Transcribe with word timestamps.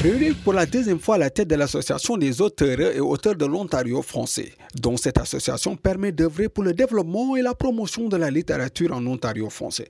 Réunis 0.00 0.30
pour 0.44 0.52
la 0.52 0.64
deuxième 0.64 1.00
fois 1.00 1.16
à 1.16 1.18
la 1.18 1.28
tête 1.28 1.48
de 1.48 1.56
l'Association 1.56 2.16
des 2.16 2.40
auteurs 2.40 2.78
et 2.80 3.00
auteurs 3.00 3.34
de 3.34 3.44
l'Ontario 3.44 4.00
français, 4.00 4.52
dont 4.76 4.96
cette 4.96 5.18
association 5.18 5.74
permet 5.74 6.12
d'œuvrer 6.12 6.48
pour 6.48 6.62
le 6.62 6.72
développement 6.72 7.34
et 7.34 7.42
la 7.42 7.52
promotion 7.52 8.08
de 8.08 8.16
la 8.16 8.30
littérature 8.30 8.92
en 8.92 9.04
Ontario 9.08 9.50
français, 9.50 9.88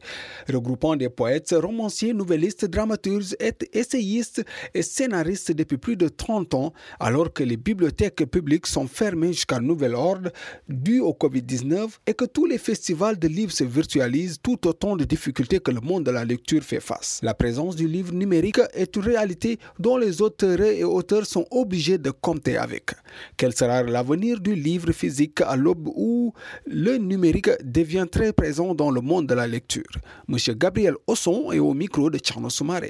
regroupant 0.50 0.96
des 0.96 1.10
poètes, 1.10 1.54
romanciers, 1.54 2.14
nouvellistes, 2.14 2.64
dramaturges, 2.64 3.36
essayistes 3.74 4.42
et 4.72 4.80
scénaristes 4.80 5.52
depuis 5.52 5.76
plus 5.76 5.96
de 5.96 6.08
30 6.08 6.54
ans, 6.54 6.72
alors 7.00 7.30
que 7.30 7.44
les 7.44 7.58
bibliothèques 7.58 8.24
publiques 8.24 8.66
sont 8.66 8.86
fermées 8.86 9.34
jusqu'à 9.34 9.60
nouvel 9.60 9.94
ordre 9.94 10.30
dû 10.70 11.00
au 11.00 11.12
COVID-19 11.12 11.86
et 12.06 12.14
que 12.14 12.24
tous 12.24 12.46
les 12.46 12.56
festivals 12.56 13.18
de 13.18 13.28
livres 13.28 13.52
se 13.52 13.64
virtualisent 13.64 14.38
tout 14.42 14.66
autant 14.66 14.96
de 14.96 15.04
difficultés 15.04 15.60
que 15.60 15.70
le 15.70 15.82
monde 15.82 16.04
de 16.04 16.12
la 16.12 16.24
lecture 16.24 16.62
fait 16.62 16.80
face. 16.80 17.20
La 17.22 17.34
présence 17.34 17.76
du 17.76 17.86
livre 17.86 18.14
numérique 18.14 18.60
est 18.72 18.96
une 18.96 19.02
réalité 19.02 19.58
dont 19.78 19.97
les 19.98 20.22
auteurs 20.22 20.60
et 20.60 20.84
auteurs 20.84 21.26
sont 21.26 21.46
obligés 21.50 21.98
de 21.98 22.10
compter 22.10 22.56
avec. 22.56 22.92
Quel 23.36 23.54
sera 23.54 23.82
l'avenir 23.82 24.40
du 24.40 24.54
livre 24.54 24.92
physique 24.92 25.40
à 25.40 25.56
l'aube 25.56 25.88
où 25.94 26.32
le 26.66 26.96
numérique 26.96 27.50
devient 27.62 28.06
très 28.10 28.32
présent 28.32 28.74
dans 28.74 28.90
le 28.90 29.00
monde 29.00 29.26
de 29.26 29.34
la 29.34 29.46
lecture? 29.46 29.82
Monsieur 30.26 30.54
Gabriel 30.54 30.94
Osson 31.06 31.52
est 31.52 31.58
au 31.58 31.74
micro 31.74 32.10
de 32.10 32.18
Tcherno 32.18 32.50
Soumaré. 32.50 32.88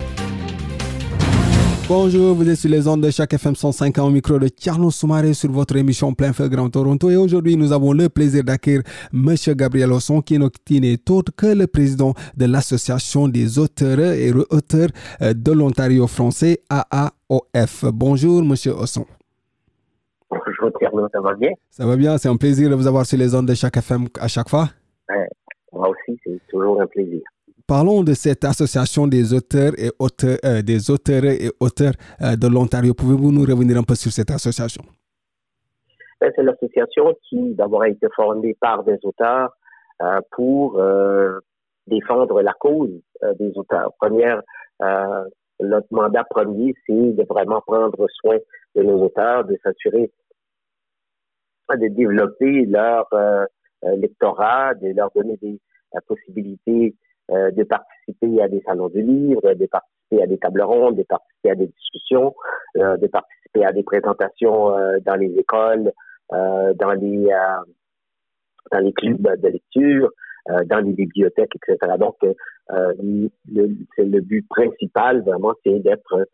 Bonjour, 1.88 2.34
vous 2.34 2.46
êtes 2.50 2.58
sur 2.58 2.68
les 2.68 2.86
ondes 2.86 3.02
de 3.02 3.10
chaque 3.10 3.32
FM 3.32 3.54
105 3.54 3.96
au 3.96 4.10
micro 4.10 4.38
de 4.38 4.48
Tierno 4.48 4.90
Soumaré 4.90 5.32
sur 5.32 5.50
votre 5.50 5.74
émission 5.74 6.12
Plein 6.12 6.34
Feu 6.34 6.46
Grand 6.50 6.68
Toronto. 6.68 7.08
Et 7.08 7.16
aujourd'hui, 7.16 7.56
nous 7.56 7.72
avons 7.72 7.94
le 7.94 8.10
plaisir 8.10 8.44
d'accueillir 8.44 8.82
M. 9.14 9.34
Gabriel 9.56 9.90
Osson, 9.92 10.20
qui 10.20 10.38
n'est 10.38 11.10
autre 11.10 11.32
que 11.34 11.46
le 11.46 11.66
président 11.66 12.12
de 12.36 12.44
l'Association 12.44 13.26
des 13.26 13.58
auteurs 13.58 14.00
et 14.00 14.30
auteurs 14.50 14.90
euh, 15.22 15.32
de 15.32 15.50
l'Ontario 15.50 16.06
français, 16.06 16.58
AAOF. 16.68 17.86
Bonjour, 17.94 18.42
M. 18.42 18.52
Osson. 18.78 19.06
Bonjour, 20.28 20.78
Tierno, 20.78 21.08
ça 21.10 21.22
va 21.22 21.34
bien? 21.36 21.52
Ça 21.70 21.86
va 21.86 21.96
bien, 21.96 22.18
c'est 22.18 22.28
un 22.28 22.36
plaisir 22.36 22.68
de 22.68 22.74
vous 22.74 22.86
avoir 22.86 23.06
sur 23.06 23.16
les 23.16 23.34
ondes 23.34 23.48
de 23.48 23.54
chaque 23.54 23.78
FM 23.78 24.08
à 24.20 24.28
chaque 24.28 24.50
fois. 24.50 24.68
moi 25.72 25.88
aussi, 25.88 26.20
c'est 26.22 26.38
toujours 26.50 26.82
un 26.82 26.86
plaisir. 26.86 27.22
Parlons 27.68 28.02
de 28.02 28.14
cette 28.14 28.44
association 28.44 29.06
des 29.06 29.34
auteurs 29.34 29.72
et 29.76 29.90
auteurs, 29.98 30.38
euh, 30.42 30.62
des 30.62 30.90
auteurs 30.90 31.24
et 31.24 31.50
auteurs 31.60 31.92
euh, 32.22 32.34
de 32.34 32.48
l'Ontario. 32.48 32.94
Pouvez-vous 32.94 33.30
nous 33.30 33.42
revenir 33.42 33.76
un 33.76 33.82
peu 33.82 33.94
sur 33.94 34.10
cette 34.10 34.30
association? 34.30 34.82
Ben, 36.18 36.32
c'est 36.34 36.44
l'association 36.44 37.14
qui 37.28 37.54
d'abord 37.56 37.82
a 37.82 37.90
été 37.90 38.06
fondée 38.16 38.56
par 38.58 38.84
des 38.84 38.96
auteurs 39.02 39.50
euh, 40.00 40.18
pour 40.30 40.80
défendre 41.86 42.40
la 42.40 42.54
cause 42.54 43.02
des 43.38 43.52
auteurs. 43.54 43.92
Première, 44.00 44.40
notre 45.60 45.88
mandat 45.90 46.24
premier, 46.24 46.74
c'est 46.86 47.12
de 47.12 47.24
vraiment 47.28 47.60
prendre 47.60 48.06
soin 48.20 48.38
de 48.76 48.82
nos 48.82 49.04
auteurs, 49.04 49.44
de 49.44 49.58
s'assurer 49.62 50.10
de 51.70 51.88
développer 51.88 52.64
leur 52.64 53.06
lectorat, 53.82 54.74
de 54.74 54.88
leur 54.96 55.10
donner 55.14 55.36
des 55.42 55.60
possibilités 56.06 56.94
euh, 57.30 57.50
de 57.50 57.62
participer 57.62 58.40
à 58.42 58.48
des 58.48 58.62
salons 58.62 58.88
de 58.88 59.00
livres, 59.00 59.52
de 59.52 59.66
participer 59.66 60.22
à 60.22 60.26
des 60.26 60.38
tables 60.38 60.62
rondes, 60.62 60.96
de 60.96 61.02
participer 61.02 61.50
à 61.50 61.54
des 61.56 61.66
discussions, 61.66 62.34
euh, 62.78 62.96
de 62.96 63.06
participer 63.06 63.66
à 63.66 63.72
des 63.72 63.82
présentations 63.82 64.74
euh, 64.74 64.98
dans 65.04 65.16
les 65.16 65.38
écoles, 65.38 65.92
dans 66.30 66.92
les 66.92 67.28
dans 68.70 68.78
les 68.80 68.92
clubs 68.92 69.40
de 69.40 69.48
lecture, 69.48 70.10
dans 70.66 70.84
les 70.84 70.92
bibliothèques, 70.92 71.52
etc. 71.56 71.94
Donc, 71.98 72.16
le, 72.70 73.30
le 73.50 74.20
but 74.20 74.46
principal, 74.48 75.22
vraiment, 75.22 75.54
c'est 75.64 75.78
d'être 75.78 76.26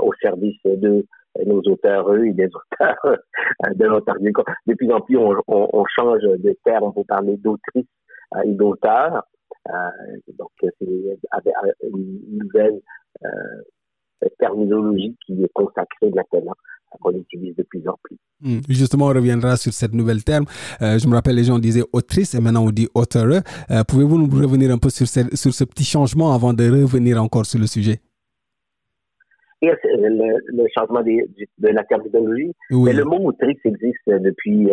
au 0.00 0.10
service 0.22 0.56
de 0.64 1.04
nos 1.44 1.60
auteurs, 1.60 2.10
eux, 2.14 2.24
et 2.24 2.32
des 2.32 2.46
auteurs 2.46 3.18
de 3.74 3.84
l'Ontario. 3.84 4.32
De 4.66 4.74
plus 4.74 4.90
en 4.90 5.02
plus, 5.02 5.18
on, 5.18 5.36
on, 5.48 5.68
on 5.70 5.84
change 5.84 6.22
de 6.22 6.56
terme 6.64 6.94
pour 6.94 7.04
parler 7.04 7.36
d'autrice 7.36 7.88
et 8.42 8.52
d'auteur. 8.52 9.22
Euh, 9.68 10.34
donc, 10.38 10.50
c'est 10.60 10.72
une 10.80 12.20
nouvelle 12.38 12.80
euh, 13.24 14.28
terminologie 14.38 15.16
qui 15.24 15.42
est 15.42 15.52
consacrée 15.52 16.10
maintenant 16.14 16.54
qu'on 17.00 17.12
utilise 17.12 17.54
de 17.56 17.62
plus 17.64 17.86
en 17.88 17.96
plus. 18.02 18.16
Hmm. 18.40 18.60
Justement, 18.68 19.06
on 19.06 19.12
reviendra 19.12 19.56
sur 19.56 19.72
cette 19.72 19.92
nouvelle 19.92 20.24
terme. 20.24 20.46
Euh, 20.80 20.98
je 20.98 21.06
me 21.08 21.14
rappelle, 21.14 21.34
les 21.34 21.44
gens 21.44 21.58
disaient 21.58 21.84
autrice 21.92 22.34
et 22.34 22.40
maintenant 22.40 22.64
on 22.64 22.70
dit 22.70 22.88
auteur. 22.94 23.26
Pouvez-vous 23.88 24.18
nous 24.18 24.40
revenir 24.40 24.70
un 24.70 24.78
peu 24.78 24.88
sur 24.88 25.06
ce, 25.06 25.20
sur 25.34 25.52
ce 25.52 25.64
petit 25.64 25.84
changement 25.84 26.32
avant 26.32 26.54
de 26.54 26.64
revenir 26.64 27.22
encore 27.22 27.44
sur 27.44 27.58
le 27.58 27.66
sujet? 27.66 28.00
le, 29.62 30.66
changement 30.74 31.02
de, 31.02 31.72
la 31.72 31.82
terminologie. 31.84 32.52
Mais 32.70 32.92
le 32.92 33.04
mot 33.04 33.18
autrice 33.28 33.58
existe 33.64 34.06
depuis 34.06 34.68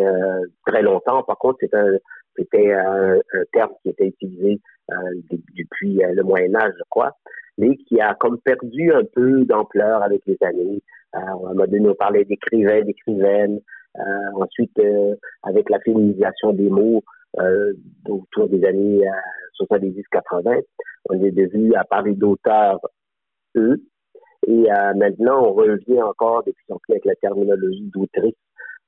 très 0.67 0.83
longtemps. 0.83 1.23
Par 1.23 1.37
contre, 1.39 1.57
c'est 1.61 1.73
un, 1.73 1.97
c'était 2.35 2.73
un, 2.73 3.19
terme 3.51 3.71
qui 3.81 3.89
était 3.89 4.07
utilisé 4.07 4.59
euh, 4.91 4.95
depuis 5.55 6.03
euh, 6.03 6.13
le 6.13 6.23
Moyen 6.23 6.55
Âge, 6.55 6.73
je 6.77 6.83
crois, 6.89 7.15
mais 7.57 7.75
qui 7.77 7.99
a 8.01 8.15
comme 8.15 8.39
perdu 8.39 8.91
un 8.93 9.03
peu 9.13 9.45
d'ampleur 9.45 10.03
avec 10.03 10.21
les 10.25 10.37
années. 10.41 10.81
Euh, 11.15 11.19
à 11.19 11.31
un 11.31 11.35
moment 11.35 11.67
donné, 11.67 11.89
on 11.89 11.95
parlait 11.95 12.25
d'écrivains, 12.25 12.81
d'écrivaines. 12.81 13.59
ensuite, 14.35 14.79
avec 15.43 15.69
la 15.69 15.79
féminisation 15.81 16.53
des 16.53 16.69
mots 16.69 17.03
autour 18.09 18.49
des 18.49 18.65
années 18.65 19.03
70-80, 19.61 20.61
on 21.09 21.23
est 21.23 21.31
devenu 21.31 21.75
à 21.75 21.83
parler 21.83 22.15
d'auteurs, 22.15 22.79
eux. 23.55 23.83
Et 24.47 24.67
maintenant, 24.95 25.45
on 25.45 25.53
revient 25.53 26.01
encore 26.01 26.43
de 26.43 26.51
plus 26.51 26.73
en 26.73 26.79
plus 26.79 26.93
avec 26.93 27.05
la 27.05 27.15
terminologie 27.15 27.89
d'autrice 27.93 28.35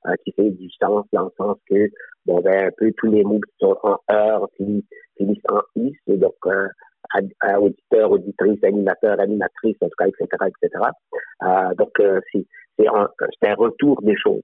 euh, 0.06 0.14
qui 0.24 0.32
fait 0.32 0.50
du 0.50 0.68
sens 0.80 1.04
dans 1.12 1.24
le 1.24 1.30
sens 1.36 1.56
que, 1.68 1.88
bon, 2.26 2.40
ben, 2.40 2.66
un 2.66 2.70
peu 2.76 2.92
tous 2.96 3.10
les 3.10 3.24
mots 3.24 3.40
qui 3.40 3.54
sont 3.60 3.76
en 3.82 3.98
heure 4.10 4.48
finissent 4.56 5.40
en 5.48 5.60
is, 5.76 5.96
donc, 6.06 6.34
euh, 6.46 6.68
auditeur, 7.58 8.10
auditrice, 8.10 8.62
animateur, 8.64 9.18
animatrice, 9.20 9.76
en 9.80 9.86
tout 9.86 9.96
cas, 9.98 10.06
etc., 10.06 10.26
etc. 10.46 10.84
Euh, 11.42 11.74
donc, 11.74 11.92
euh, 12.00 12.20
c'est 12.32 12.88
un, 12.88 13.08
un 13.42 13.54
retour 13.54 14.00
des 14.02 14.16
choses. 14.16 14.42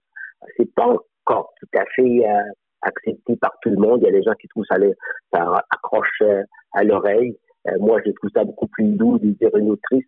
C'est 0.56 0.72
pas 0.74 0.86
encore 1.26 1.52
tout 1.60 1.78
à 1.78 1.84
fait 1.94 2.28
euh, 2.28 2.42
accepté 2.82 3.36
par 3.36 3.52
tout 3.62 3.70
le 3.70 3.76
monde. 3.76 4.00
Il 4.02 4.06
y 4.06 4.08
a 4.08 4.12
des 4.12 4.22
gens 4.22 4.34
qui 4.40 4.48
trouvent 4.48 4.64
ça, 4.68 4.76
ça 5.32 5.64
accroche 5.70 6.22
à 6.72 6.84
l'oreille. 6.84 7.36
moi, 7.78 8.00
je 8.04 8.10
trouve 8.12 8.30
ça 8.34 8.44
beaucoup 8.44 8.68
plus 8.68 8.86
doux 8.96 9.18
de 9.18 9.30
dire 9.30 9.54
une 9.56 9.70
autrice 9.70 10.06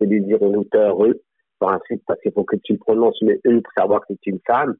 que 0.00 0.06
de 0.06 0.18
dire 0.18 0.42
un 0.42 0.54
auteur 0.54 1.04
eux. 1.04 1.20
ensuite, 1.60 2.02
parce 2.06 2.20
qu'il 2.20 2.32
faut 2.32 2.44
que 2.44 2.56
tu 2.64 2.76
prononces 2.78 3.18
le 3.20 3.34
E 3.46 3.60
pour 3.60 3.72
savoir 3.76 4.00
que 4.00 4.06
c'est 4.08 4.26
une 4.26 4.40
femme. 4.46 4.74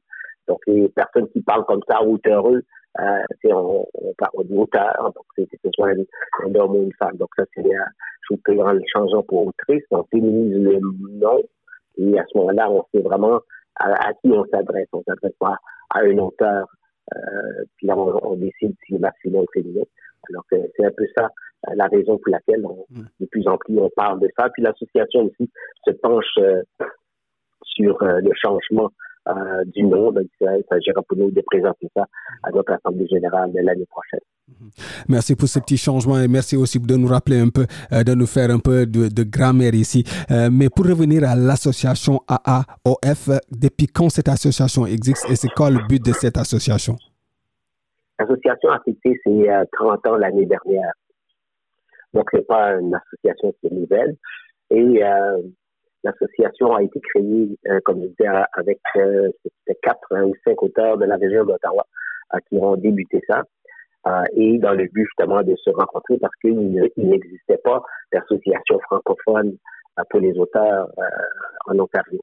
Donc, 0.47 0.59
les 0.67 0.89
personnes 0.89 1.27
qui 1.29 1.41
parlent 1.41 1.65
comme 1.65 1.81
ça, 1.89 2.01
auteureux, 2.01 2.61
euh, 2.99 3.23
c'est 3.41 3.53
on, 3.53 3.85
on 3.93 4.13
parle 4.17 4.47
d'auteur, 4.47 5.11
donc 5.15 5.25
c'est 5.35 5.45
que 5.45 5.57
ce 5.63 5.69
soit 5.75 5.89
un, 5.89 6.55
homme 6.55 6.75
ou 6.75 6.83
une 6.83 6.93
femme. 6.93 7.15
Donc, 7.17 7.29
ça, 7.37 7.43
c'est, 7.53 7.65
euh, 7.65 7.85
je 8.21 8.35
trouve, 8.35 8.55
grand 8.55 8.77
changeant 8.93 9.23
pour 9.23 9.47
autrice. 9.47 9.83
On 9.91 10.03
féminise 10.05 10.57
le 10.57 10.79
nom, 11.19 11.41
et 11.97 12.19
à 12.19 12.25
ce 12.31 12.37
moment-là, 12.37 12.71
on 12.71 12.83
sait 12.93 13.01
vraiment 13.01 13.39
à, 13.75 14.13
qui 14.13 14.31
on 14.31 14.45
s'adresse. 14.45 14.87
On 14.93 15.03
s'adresse 15.03 15.35
pas 15.39 15.57
à 15.93 15.99
un 15.99 16.17
auteur, 16.17 16.67
euh, 17.15 17.63
puis 17.77 17.87
là, 17.87 17.95
on, 17.97 18.35
décide 18.35 18.75
si 18.85 18.93
c'est 18.93 18.99
masculin 18.99 19.39
ou 19.39 19.45
féminin. 19.53 19.83
Alors 20.29 20.43
que 20.51 20.57
c'est 20.75 20.85
un 20.85 20.91
peu 20.91 21.05
ça 21.15 21.29
la 21.75 21.85
raison 21.87 22.17
pour 22.17 22.31
laquelle 22.31 22.65
on, 22.65 22.85
mm. 22.89 23.05
de 23.19 23.25
plus 23.27 23.47
en 23.47 23.57
plus 23.57 23.79
on 23.79 23.89
parle 23.95 24.19
de 24.19 24.29
ça. 24.37 24.49
Puis 24.49 24.63
l'association 24.63 25.23
aussi 25.23 25.49
se 25.85 25.91
penche 25.91 26.25
euh, 26.39 26.61
sur 27.63 28.01
euh, 28.01 28.19
le 28.21 28.31
changement 28.35 28.91
euh, 29.27 29.63
du 29.65 29.83
nom. 29.83 30.11
Donc, 30.11 30.25
il 30.39 30.63
s'agira 30.69 31.01
pour 31.01 31.17
nous 31.17 31.31
de 31.31 31.41
présenter 31.41 31.89
ça 31.95 32.05
à 32.43 32.51
notre 32.51 32.73
Assemblée 32.73 33.07
générale 33.07 33.51
l'année 33.53 33.85
prochaine. 33.89 34.19
Mhm. 34.47 34.69
Merci 35.09 35.35
pour 35.35 35.47
ce 35.47 35.59
petit 35.59 35.77
changement 35.77 36.17
et 36.19 36.27
merci 36.27 36.55
aussi 36.55 36.79
de 36.79 36.95
nous 36.95 37.07
rappeler 37.07 37.39
un 37.39 37.49
peu, 37.49 37.65
euh, 37.91 38.03
de 38.03 38.13
nous 38.13 38.25
faire 38.25 38.49
un 38.51 38.59
peu 38.59 38.85
de, 38.85 39.23
grammaire 39.23 39.73
ici. 39.73 40.03
Euh, 40.31 40.49
mais 40.51 40.69
pour 40.69 40.85
revenir 40.85 41.27
à 41.27 41.35
l'association 41.35 42.21
AAOF, 42.27 43.29
depuis 43.51 43.87
quand 43.87 44.09
cette 44.09 44.29
association 44.29 44.85
existe 44.85 45.29
et 45.29 45.35
c'est 45.35 45.49
quoi 45.49 45.69
le 45.69 45.79
but 45.87 46.03
de 46.03 46.13
cette 46.13 46.37
association? 46.37 46.95
L'association 48.19 48.69
a 48.69 48.79
fêté 48.79 49.19
ses 49.25 49.49
30 49.73 50.07
ans 50.07 50.15
l'année 50.15 50.45
dernière. 50.45 50.93
Donc, 52.13 52.29
c'est 52.31 52.47
pas 52.47 52.71
une 52.79 52.95
association 52.95 53.53
qui 53.59 53.67
est 53.67 53.75
nouvelle. 53.75 54.15
Et 54.69 55.03
l'association 56.03 56.75
a 56.75 56.83
été 56.83 56.99
créée, 56.99 57.57
comme 57.85 58.01
je 58.01 58.07
disais, 58.07 58.27
avec 58.53 58.79
quatre 59.81 60.23
ou 60.23 60.33
cinq 60.45 60.61
auteurs 60.63 60.97
de 60.97 61.05
la 61.05 61.15
région 61.15 61.45
d'Ottawa 61.45 61.85
qui 62.49 62.57
ont 62.57 62.75
débuté 62.75 63.21
ça. 63.27 63.43
et 64.33 64.57
dans 64.59 64.73
le 64.73 64.85
but 64.85 65.05
justement 65.05 65.43
de 65.43 65.55
se 65.55 65.69
rencontrer 65.69 66.17
parce 66.19 66.35
qu'il 66.41 66.91
n'existait 66.97 67.59
pas 67.63 67.81
d'association 68.11 68.79
francophone 68.81 69.57
pour 70.09 70.19
les 70.19 70.37
auteurs 70.37 70.89
en 71.67 71.79
Ontario. 71.79 72.19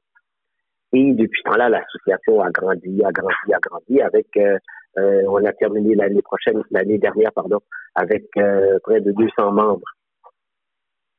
Et 0.95 1.11
depuis 1.13 1.41
ce 1.43 1.49
temps-là, 1.49 1.67
l'association 1.67 2.41
a 2.41 2.49
grandi, 2.51 3.03
a 3.03 3.11
grandi, 3.11 3.53
a 3.53 3.59
grandi 3.59 4.01
avec, 4.01 4.27
euh, 4.37 4.57
euh, 4.97 5.23
on 5.27 5.43
a 5.43 5.51
terminé 5.51 5.93
l'année 5.93 6.21
prochaine, 6.21 6.61
l'année 6.71 6.97
dernière, 6.97 7.33
pardon, 7.33 7.59
avec 7.95 8.25
euh, 8.37 8.79
près 8.81 9.01
de 9.01 9.11
200 9.11 9.51
membres. 9.51 9.87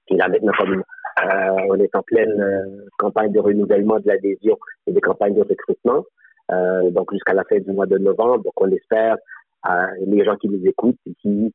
Et 0.09 0.17
là, 0.17 0.29
maintenant, 0.29 0.52
comme 0.56 0.82
on 1.22 1.74
est 1.78 1.94
en 1.94 2.02
pleine 2.02 2.86
campagne 2.98 3.32
de 3.32 3.40
renouvellement 3.40 3.98
de 3.98 4.08
l'adhésion 4.08 4.56
et 4.86 4.92
des 4.92 5.00
campagnes 5.00 5.34
de 5.34 5.42
recrutement, 5.42 6.04
donc 6.90 7.12
jusqu'à 7.12 7.34
la 7.34 7.44
fin 7.44 7.58
du 7.58 7.72
mois 7.72 7.86
de 7.86 7.98
novembre, 7.98 8.44
donc 8.44 8.52
on 8.60 8.70
espère 8.70 9.16
les 10.06 10.24
gens 10.24 10.36
qui 10.36 10.48
nous 10.48 10.64
écoutent 10.66 10.98
et 11.06 11.14
qui 11.22 11.52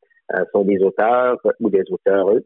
sont 0.53 0.63
des 0.63 0.81
auteurs 0.81 1.37
ou 1.59 1.69
des 1.69 1.83
auteurs, 1.91 2.31
eux, 2.31 2.43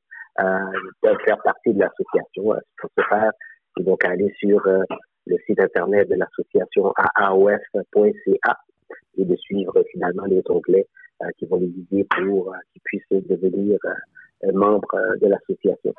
peuvent 1.02 1.22
faire 1.26 1.42
partie 1.44 1.74
de 1.74 1.80
l'association. 1.80 2.60
pour 2.78 2.90
ce 2.98 3.04
faire, 3.10 3.32
ils 3.78 3.86
vont 3.86 3.98
aller 4.04 4.34
sur 4.40 4.62
le 5.28 5.38
site 5.46 5.60
internet 5.60 6.10
de 6.10 6.16
l'association 6.16 6.94
aaof.ca 7.16 8.58
et 9.18 9.26
de 9.26 9.36
suivre 9.36 9.74
finalement 9.92 10.26
les 10.26 10.44
onglets 10.50 10.88
euh, 11.24 11.28
qui 11.38 11.46
vont 11.46 11.58
les 11.58 11.68
guider 11.68 12.06
pour 12.18 12.54
euh, 12.54 12.58
qu'ils 12.72 12.82
puissent 12.84 13.28
devenir 13.28 13.80
euh, 13.86 13.90
membres 14.54 14.98
de 15.22 15.28
l'association. 15.28 15.94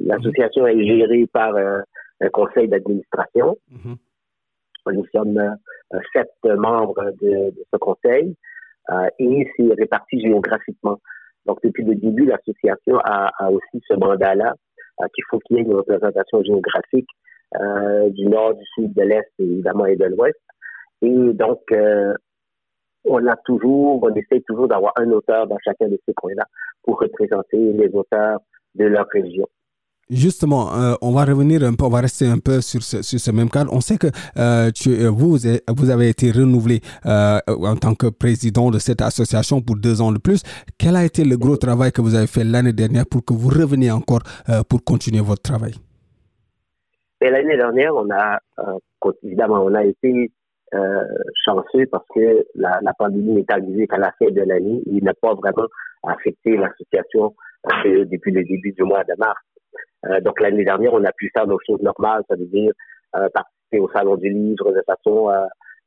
l'association 0.00 0.66
est 0.66 0.84
gérée 0.84 1.26
par 1.32 1.56
un 1.56 2.28
conseil 2.30 2.68
d'administration. 2.68 3.56
Mm-hmm. 3.72 4.92
Nous 4.94 5.06
sommes 5.14 5.56
sept 6.12 6.32
membres 6.44 7.12
de, 7.20 7.52
ce 7.72 7.76
conseil 7.78 8.34
et 9.18 9.46
c'est 9.56 9.74
réparti 9.74 10.20
géographiquement. 10.20 10.98
Donc, 11.46 11.58
depuis 11.62 11.84
le 11.84 11.94
début, 11.94 12.26
l'association 12.26 12.98
a, 13.04 13.30
a, 13.38 13.50
aussi 13.50 13.82
ce 13.86 13.94
mandat-là 13.94 14.54
qu'il 15.14 15.24
faut 15.30 15.38
qu'il 15.40 15.56
y 15.56 15.60
ait 15.60 15.62
une 15.62 15.74
représentation 15.74 16.42
géographique 16.42 17.08
euh, 17.56 18.10
du 18.10 18.26
nord, 18.26 18.54
du 18.54 18.64
sud, 18.74 18.92
de 18.92 19.02
l'est, 19.02 19.32
évidemment, 19.38 19.86
et 19.86 19.96
de 19.96 20.04
l'ouest. 20.04 20.38
Et 21.00 21.32
donc, 21.32 21.60
euh, 21.72 22.12
on 23.08 23.26
a 23.26 23.36
toujours, 23.44 24.02
on 24.02 24.14
essaie 24.14 24.40
toujours 24.46 24.68
d'avoir 24.68 24.92
un 24.96 25.10
auteur 25.10 25.46
dans 25.46 25.58
chacun 25.64 25.88
de 25.88 25.98
ces 26.06 26.14
coins-là 26.14 26.44
pour 26.82 26.98
représenter 27.00 27.72
les 27.72 27.88
auteurs 27.94 28.40
de 28.74 28.84
leur 28.84 29.06
région. 29.12 29.46
Justement, 30.10 30.74
euh, 30.74 30.94
on 31.02 31.12
va 31.12 31.26
revenir 31.26 31.62
un 31.64 31.74
peu, 31.74 31.84
on 31.84 31.90
va 31.90 32.00
rester 32.00 32.26
un 32.26 32.38
peu 32.38 32.62
sur 32.62 32.82
ce, 32.82 33.02
sur 33.02 33.20
ce 33.20 33.30
même 33.30 33.50
cadre. 33.50 33.70
On 33.74 33.82
sait 33.82 33.98
que 33.98 34.06
euh, 34.38 34.70
tu, 34.70 35.06
vous, 35.06 35.36
vous 35.76 35.90
avez 35.90 36.08
été 36.08 36.30
renouvelé 36.30 36.80
euh, 37.04 37.38
en 37.46 37.76
tant 37.76 37.94
que 37.94 38.06
président 38.06 38.70
de 38.70 38.78
cette 38.78 39.02
association 39.02 39.60
pour 39.60 39.76
deux 39.76 40.00
ans 40.00 40.12
de 40.12 40.18
plus. 40.18 40.42
Quel 40.78 40.96
a 40.96 41.04
été 41.04 41.24
le 41.24 41.36
gros 41.36 41.58
travail 41.58 41.92
que 41.92 42.00
vous 42.00 42.14
avez 42.14 42.26
fait 42.26 42.44
l'année 42.44 42.72
dernière 42.72 43.04
pour 43.04 43.22
que 43.22 43.34
vous 43.34 43.48
reveniez 43.48 43.90
encore 43.90 44.22
pour 44.70 44.82
continuer 44.82 45.20
votre 45.20 45.42
travail? 45.42 45.74
L'année 47.20 47.56
dernière, 47.56 47.94
on 47.96 48.08
a 48.10 48.38
euh, 48.60 49.10
évidemment 49.24 49.64
on 49.64 49.74
a 49.74 49.84
été 49.84 50.30
euh, 50.74 51.04
chanceux 51.44 51.86
parce 51.90 52.06
que 52.14 52.46
la, 52.54 52.80
la 52.82 52.92
pandémie 52.94 53.40
est 53.40 53.50
arrivée 53.50 53.86
qu'à 53.86 53.98
la 53.98 54.12
fin 54.18 54.30
de 54.30 54.42
l'année. 54.42 54.82
Il 54.86 55.04
n'a 55.04 55.14
pas 55.14 55.34
vraiment 55.34 55.66
affecté 56.06 56.56
l'association 56.56 57.34
euh, 57.86 58.04
depuis 58.04 58.32
le 58.32 58.44
début 58.44 58.72
du 58.72 58.82
mois 58.82 59.04
de 59.04 59.14
mars. 59.18 59.40
Euh, 60.06 60.20
donc 60.20 60.40
l'année 60.40 60.64
dernière, 60.64 60.92
on 60.92 61.04
a 61.04 61.12
pu 61.12 61.30
faire 61.34 61.46
nos 61.46 61.58
choses 61.66 61.82
normales, 61.82 62.22
ça 62.28 62.36
veut 62.36 62.46
dire 62.46 62.72
euh, 63.16 63.28
participer 63.34 63.80
au 63.80 63.88
salon 63.90 64.16
du 64.16 64.30
livre 64.30 64.72
de 64.72 64.82
façon 64.86 65.30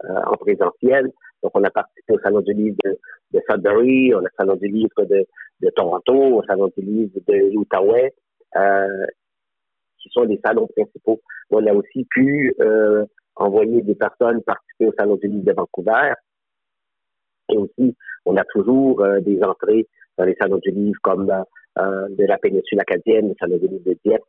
en 0.04 0.38
présentiel. 0.38 1.12
Donc 1.44 1.51
on 1.54 1.63
a 1.63 1.69
participé 1.69 2.13
au 2.13 2.19
salon 2.19 2.42
du 2.42 2.54
livre 2.54 2.75
de, 2.84 2.98
de 3.34 3.42
Sudbury, 3.50 4.13
au 4.13 4.22
salon 4.38 4.56
du 4.56 4.68
livre 4.68 5.06
de, 5.06 5.69
Toronto, 5.75 6.13
au 6.13 6.44
salon 6.44 6.72
du 6.75 6.84
livre 6.84 7.19
de 7.27 7.54
l'Outaouais. 7.54 8.13
Euh, 8.56 9.06
qui 10.01 10.10
sont 10.10 10.24
les 10.24 10.39
salons 10.44 10.68
principaux. 10.75 11.22
On 11.51 11.66
a 11.66 11.74
aussi 11.74 12.06
pu 12.10 12.54
euh, 12.60 13.06
envoyer 13.36 13.81
des 13.81 13.95
personnes 13.95 14.42
participer 14.44 14.88
au 14.88 14.94
Salon 14.98 15.16
du 15.16 15.28
livre 15.28 15.45
de 15.45 15.54
Vancouver. 15.54 16.13
Et 17.50 17.57
aussi, 17.57 17.95
on 18.25 18.38
a 18.38 18.44
toujours 18.45 19.01
euh, 19.01 19.19
des 19.22 19.42
entrées 19.44 19.88
dans 20.18 20.25
les 20.25 20.36
salons 20.39 20.60
du 20.60 20.72
livre 20.72 21.00
comme 21.01 21.30
euh, 21.30 22.07
de 22.10 22.25
la 22.25 22.38
péninsule 22.38 22.80
acadienne, 22.80 23.30
le 23.30 23.36
Salon 23.39 23.57
du 23.57 23.68
livre 23.68 23.86
de 23.86 23.98
Dieppe, 24.06 24.24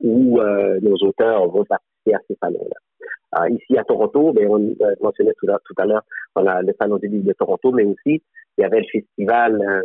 où 0.00 0.40
nos 0.40 0.96
auteurs 1.06 1.46
vont 1.48 1.64
participer 1.64 2.14
à 2.14 2.20
ces 2.26 2.36
salons-là. 2.42 3.48
ici 3.50 3.76
à 3.76 3.84
Toronto, 3.84 4.32
mais 4.32 4.46
ben, 4.46 4.76
on 5.00 5.04
mentionnait 5.04 5.34
tout 5.38 5.46
à, 5.76 5.84
l'heure, 5.84 6.02
on 6.36 6.46
a 6.46 6.62
le 6.62 6.72
Salon 6.80 6.96
du 6.96 7.08
livre 7.08 7.26
de 7.26 7.32
Toronto, 7.34 7.72
mais 7.72 7.84
aussi 7.84 8.22
il 8.56 8.62
y 8.62 8.64
avait 8.64 8.80
le 8.80 8.86
festival 8.90 9.82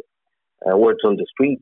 Words 0.65 1.03
on 1.03 1.15
the 1.15 1.27
Street, 1.27 1.59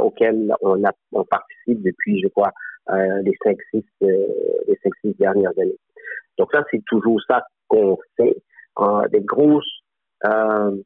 auquel 0.00 0.54
on, 0.62 0.82
a, 0.84 0.92
on 1.12 1.24
participe 1.24 1.82
depuis, 1.82 2.20
je 2.22 2.28
crois, 2.28 2.52
euh, 2.90 3.22
les 3.22 3.36
cinq 3.44 3.56
six 3.70 3.84
euh, 4.02 4.26
les 4.66 4.78
cinq 4.82 4.92
six 5.04 5.14
dernières 5.18 5.56
années. 5.58 5.78
Donc 6.38 6.50
ça 6.52 6.64
c'est 6.70 6.82
toujours 6.86 7.20
ça 7.28 7.44
qu'on 7.68 7.98
fait. 8.16 8.36
Euh, 8.78 9.06
des 9.08 9.20
grosses 9.20 9.82
euh, 10.24 10.76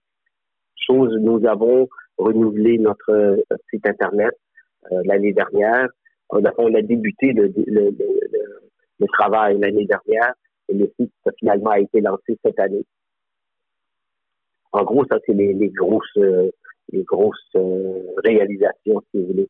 choses, 0.75 1.15
nous 1.21 1.47
avons 1.47 1.89
renouvelé 2.19 2.79
notre 2.79 3.39
site 3.71 3.87
internet 3.87 4.33
l'année 5.05 5.33
dernière. 5.33 5.89
On 6.31 6.45
a, 6.45 6.53
on 6.59 6.75
a 6.75 6.83
débuté 6.83 7.33
le, 7.33 7.53
le, 7.57 7.91
le, 7.91 8.71
le 8.99 9.07
travail 9.09 9.59
l'année 9.59 9.87
dernière 9.87 10.35
et 10.69 10.75
le 10.75 10.93
site 10.99 11.13
finalement 11.39 11.71
a 11.71 11.81
été 11.81 12.01
lancé 12.01 12.39
cette 12.45 12.59
année. 12.59 12.85
En 14.73 14.83
gros, 14.85 15.05
ça 15.07 15.19
c'est 15.27 15.33
les, 15.33 15.53
les 15.55 15.69
grosses 15.71 16.19
les 16.93 17.03
grosses 17.03 17.57
réalisations, 18.25 19.03
si 19.11 19.21
vous 19.21 19.27
voulez, 19.27 19.49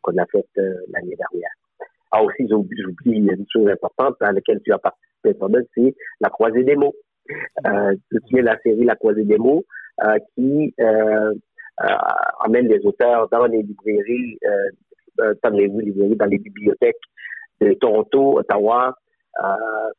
qu'on 0.00 0.16
a 0.16 0.26
faites 0.26 0.46
l'année 0.56 1.16
dernière. 1.16 1.50
Ah 2.10 2.22
aussi, 2.22 2.46
j'oublie 2.48 3.18
une 3.18 3.46
chose 3.50 3.68
importante 3.68 4.16
à 4.20 4.32
laquelle 4.32 4.60
tu 4.64 4.72
as 4.72 4.78
participé, 4.78 5.11
c'est 5.24 5.94
la 6.20 6.30
croisée 6.30 6.64
des 6.64 6.76
mots. 6.76 6.94
Euh, 7.66 7.94
tu 8.28 8.42
la 8.42 8.58
série 8.60 8.84
La 8.84 8.96
croisée 8.96 9.24
des 9.24 9.38
mots 9.38 9.64
euh, 10.04 10.18
qui 10.34 10.74
euh, 10.80 11.32
euh, 11.82 11.96
amène 12.40 12.68
les 12.68 12.84
auteurs 12.84 13.28
dans 13.30 13.46
les 13.46 13.62
librairies, 13.62 14.38
euh, 14.44 14.70
euh 15.20 15.34
dans 15.42 15.50
les 15.50 15.68
librairies, 15.68 16.16
dans 16.16 16.26
les 16.26 16.38
bibliothèques 16.38 16.96
de 17.60 17.74
Toronto, 17.74 18.38
Ottawa, 18.38 18.94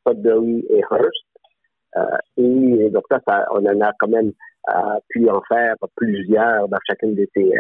Sudbury 0.05 0.65
et 0.69 0.81
Hearst. 0.91 1.25
et 2.37 2.89
donc 2.89 3.03
ça, 3.09 3.19
ça, 3.27 3.47
on 3.51 3.65
en 3.65 3.81
a 3.81 3.91
quand 3.99 4.09
même 4.09 4.31
pu 5.09 5.29
en 5.29 5.41
faire 5.47 5.75
plusieurs 5.95 6.67
dans 6.67 6.77
chacune 6.87 7.15
de 7.15 7.27
ces, 7.33 7.51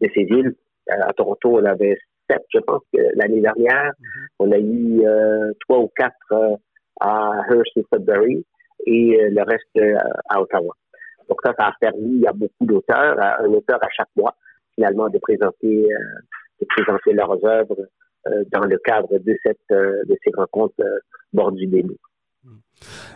de 0.00 0.08
ces 0.14 0.24
villes. 0.24 0.54
à 0.88 1.12
Toronto, 1.14 1.58
on 1.58 1.64
avait 1.64 1.96
je 2.28 2.58
pense 2.58 2.82
l'année 3.14 3.40
dernière, 3.40 3.92
mm-hmm. 3.92 4.26
on 4.40 4.52
a 4.52 4.58
eu 4.58 5.56
trois 5.60 5.78
ou 5.78 5.90
quatre 5.96 6.58
à 7.00 7.42
Hearst 7.48 7.76
et 7.76 7.84
Sudbury 7.92 8.44
et 8.86 9.20
euh, 9.20 9.28
le 9.30 9.42
reste 9.42 10.00
à 10.28 10.40
Ottawa. 10.40 10.74
Donc 11.28 11.40
ça, 11.44 11.52
ça 11.58 11.66
a 11.66 11.72
permis 11.80 12.26
à 12.26 12.32
beaucoup 12.32 12.66
d'auteurs, 12.66 13.18
un 13.18 13.46
auteur 13.46 13.82
à 13.82 13.88
chaque 13.90 14.08
mois, 14.16 14.34
finalement, 14.74 15.08
de 15.08 15.18
présenter, 15.18 15.88
de 16.60 16.66
présenter 16.68 17.12
leurs 17.12 17.44
œuvres 17.44 17.88
dans 18.52 18.60
le 18.60 18.78
cadre 18.78 19.18
de 19.18 19.36
cette 19.44 19.58
de 19.70 20.16
ces 20.22 20.30
rencontres 20.36 20.84
bordées 21.32 21.66
des 21.66 21.82
mots. 21.82 21.96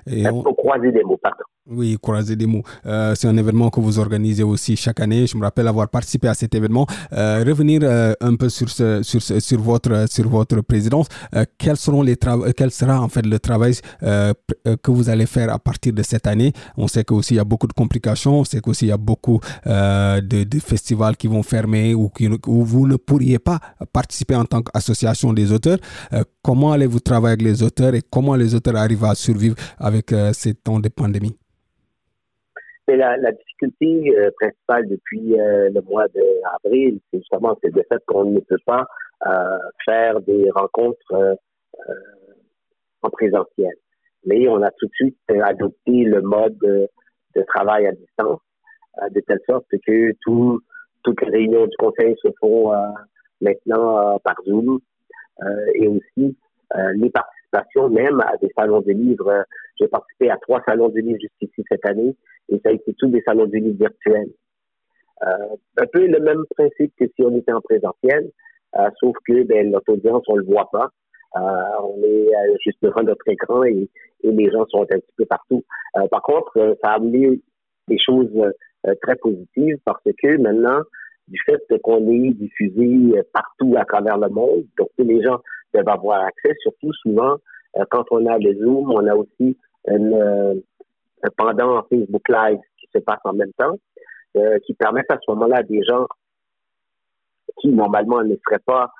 Et 0.06 0.28
on... 0.28 0.42
croiser 0.42 0.90
des 0.90 1.04
mots, 1.04 1.18
pardon. 1.18 1.44
Oui, 1.72 1.96
croiser 2.02 2.34
des 2.34 2.46
mots. 2.46 2.64
Euh, 2.84 3.14
c'est 3.14 3.28
un 3.28 3.36
événement 3.36 3.70
que 3.70 3.78
vous 3.78 4.00
organisez 4.00 4.42
aussi 4.42 4.74
chaque 4.74 4.98
année. 4.98 5.28
Je 5.28 5.36
me 5.36 5.44
rappelle 5.44 5.68
avoir 5.68 5.88
participé 5.88 6.26
à 6.26 6.34
cet 6.34 6.52
événement. 6.56 6.84
Euh, 7.12 7.44
revenir 7.46 7.82
euh, 7.84 8.12
un 8.20 8.34
peu 8.34 8.48
sur, 8.48 8.68
ce, 8.68 9.04
sur, 9.04 9.22
ce, 9.22 9.38
sur, 9.38 9.60
votre, 9.60 10.06
sur 10.10 10.28
votre 10.28 10.62
présidence. 10.62 11.06
Euh, 11.32 11.44
quels 11.58 11.76
seront 11.76 12.02
les 12.02 12.16
quel 12.56 12.72
sera 12.72 13.00
en 13.00 13.08
fait 13.08 13.24
le 13.24 13.38
travail 13.38 13.74
euh, 14.02 14.32
euh, 14.66 14.76
que 14.82 14.90
vous 14.90 15.08
allez 15.08 15.26
faire 15.26 15.52
à 15.54 15.60
partir 15.60 15.92
de 15.92 16.02
cette 16.02 16.26
année? 16.26 16.52
On 16.76 16.88
sait 16.88 17.04
qu'aussi 17.04 17.34
il 17.34 17.36
y 17.36 17.40
a 17.40 17.44
beaucoup 17.44 17.68
de 17.68 17.72
complications. 17.72 18.40
On 18.40 18.44
sait 18.44 18.60
qu'aussi 18.60 18.86
il 18.86 18.88
y 18.88 18.92
a 18.92 18.96
beaucoup 18.96 19.38
de, 19.64 20.42
de, 20.42 20.58
festivals 20.58 21.16
qui 21.16 21.28
vont 21.28 21.44
fermer 21.44 21.94
ou 21.94 22.08
qui, 22.08 22.28
où 22.48 22.64
vous 22.64 22.88
ne 22.88 22.96
pourriez 22.96 23.38
pas 23.38 23.60
participer 23.92 24.34
en 24.34 24.44
tant 24.44 24.62
qu'association 24.62 25.32
des 25.32 25.52
auteurs. 25.52 25.78
comment 26.42 26.72
allez-vous 26.72 26.98
travailler 26.98 27.34
avec 27.34 27.42
les 27.42 27.62
auteurs 27.62 27.94
et 27.94 28.02
comment 28.10 28.34
les 28.34 28.56
auteurs 28.56 28.74
arrivent 28.76 29.04
à 29.04 29.14
survivre 29.14 29.54
avec 29.78 30.12
ces 30.32 30.54
temps 30.54 30.80
de 30.80 30.88
pandémie? 30.88 31.36
La, 32.96 33.32
difficulté 33.32 34.16
euh, 34.16 34.30
principale 34.38 34.88
depuis 34.88 35.38
euh, 35.38 35.70
le 35.70 35.80
mois 35.82 36.06
d'avril, 36.08 37.00
c'est 37.10 37.18
justement 37.18 37.56
c'est 37.62 37.74
le 37.74 37.82
fait 37.88 38.02
qu'on 38.06 38.24
ne 38.24 38.40
peut 38.40 38.58
pas 38.66 38.86
euh, 39.26 39.58
faire 39.84 40.20
des 40.22 40.50
rencontres 40.50 41.38
en 43.02 43.10
présentiel. 43.10 43.74
Mais 44.26 44.46
on 44.48 44.62
a 44.62 44.70
tout 44.72 44.86
de 44.86 44.92
suite 44.94 45.16
adopté 45.42 46.04
le 46.04 46.20
mode 46.20 46.58
de, 46.58 46.88
travail 47.46 47.86
à 47.86 47.92
distance, 47.92 48.40
de 49.10 49.20
telle 49.20 49.40
sorte 49.48 49.66
que 49.86 50.12
tout, 50.20 50.60
toutes 51.02 51.22
les 51.22 51.30
réunions 51.30 51.66
du 51.66 51.76
conseil 51.78 52.14
se 52.22 52.28
font 52.38 52.72
maintenant 53.40 54.18
par 54.18 54.34
Zoom. 54.44 54.80
et 55.74 55.88
aussi, 55.88 56.36
les 56.96 57.10
participations 57.10 57.88
même 57.88 58.20
à 58.20 58.36
des 58.36 58.50
salons 58.56 58.82
de 58.82 58.92
livres. 58.92 59.44
J'ai 59.80 59.88
participé 59.88 60.30
à 60.30 60.36
trois 60.36 60.60
salons 60.68 60.90
de 60.90 61.00
livres 61.00 61.20
jusqu'ici 61.20 61.64
cette 61.70 61.86
année 61.86 62.14
et 62.50 62.60
ça 62.62 62.70
a 62.70 62.72
été 62.72 62.94
tous 62.98 63.08
des 63.08 63.22
salons 63.22 63.46
de 63.46 63.56
livres 63.56 63.78
virtuels. 63.78 64.30
un 65.22 65.86
peu 65.92 66.06
le 66.06 66.20
même 66.20 66.44
principe 66.56 66.92
que 66.98 67.06
si 67.06 67.22
on 67.22 67.36
était 67.36 67.52
en 67.52 67.60
présentiel, 67.60 68.30
sauf 69.00 69.16
que 69.26 69.42
ben, 69.44 69.70
notre 69.70 69.92
audience, 69.92 70.22
on 70.28 70.36
le 70.36 70.44
voit 70.44 70.68
pas. 70.70 70.88
on 71.34 72.02
est 72.02 72.30
juste 72.64 72.78
devant 72.82 73.02
notre 73.02 73.28
écran 73.28 73.64
et, 73.64 73.88
et, 74.22 74.30
les 74.30 74.50
gens 74.50 74.66
sont 74.66 74.82
un 74.82 74.98
petit 74.98 75.14
peu 75.16 75.26
partout. 75.26 75.64
par 76.10 76.22
contre, 76.22 76.76
ça 76.82 76.90
a 76.90 76.94
amené 76.96 77.40
des 77.88 77.98
choses 77.98 78.30
très 79.02 79.16
positives 79.16 79.78
parce 79.84 80.02
que 80.04 80.36
maintenant, 80.38 80.80
du 81.30 81.38
fait 81.46 81.62
qu'on 81.82 82.10
est 82.10 82.30
diffusé 82.30 83.16
euh, 83.16 83.22
partout 83.32 83.74
à 83.78 83.84
travers 83.84 84.18
le 84.18 84.28
monde. 84.28 84.64
Donc, 84.76 84.88
tous 84.98 85.04
les 85.04 85.22
gens 85.22 85.40
peuvent 85.72 85.88
avoir 85.88 86.24
accès, 86.24 86.54
surtout 86.60 86.92
souvent, 86.94 87.36
euh, 87.76 87.84
quand 87.90 88.04
on 88.10 88.26
a 88.26 88.36
le 88.38 88.54
Zoom, 88.54 88.90
on 88.90 89.06
a 89.06 89.14
aussi 89.14 89.56
euh, 89.88 90.54
un 90.54 90.54
pendant 91.36 91.82
Facebook 91.90 92.28
Live 92.28 92.60
qui 92.78 92.88
se 92.94 92.98
passe 92.98 93.20
en 93.24 93.32
même 93.32 93.52
temps, 93.58 93.76
qui 94.64 94.74
permet 94.74 95.04
à 95.08 95.18
ce 95.20 95.30
moment-là 95.32 95.62
des 95.62 95.82
gens 95.84 96.06
qui, 97.58 97.68
normalement, 97.68 98.22
ne 98.22 98.36
seraient 98.44 98.62
pas 98.64 98.92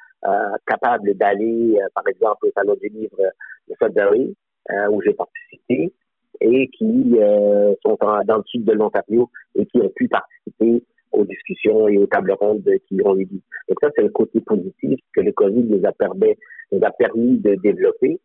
capables 0.66 1.14
d'aller, 1.14 1.78
par 1.94 2.06
exemple, 2.08 2.46
au 2.46 2.50
Salon 2.54 2.76
du 2.80 2.88
livre 2.88 3.16
de 3.68 3.74
Sudbury, 3.80 4.36
où 4.90 5.02
j'ai 5.02 5.14
participé, 5.14 5.92
et 6.40 6.68
qui 6.68 7.16
sont 7.82 7.98
dans 8.00 8.36
le 8.36 8.44
sud 8.46 8.64
de 8.64 8.72
l'Ontario 8.72 9.30
et 9.54 9.66
qui 9.66 9.78
ont 9.78 9.90
pu 9.94 10.08
participer 10.08 10.82
aux 11.12 11.24
discussions 11.24 11.88
et 11.88 11.98
aux 11.98 12.06
tables 12.06 12.32
rondes 12.32 12.68
qui 12.88 13.00
ont 13.04 13.16
eu 13.16 13.24
lieu. 13.24 13.40
Donc 13.68 13.78
ça, 13.80 13.88
c'est 13.94 14.02
le 14.02 14.10
côté 14.10 14.40
positif 14.40 15.00
que 15.12 15.20
le 15.20 15.32
COVID 15.32 15.64
nous 15.64 15.84
a 15.84 15.92
permis, 15.92 16.34
nous 16.72 16.80
a 16.82 16.90
permis 16.90 17.38
de 17.38 17.56
développer. 17.56 18.20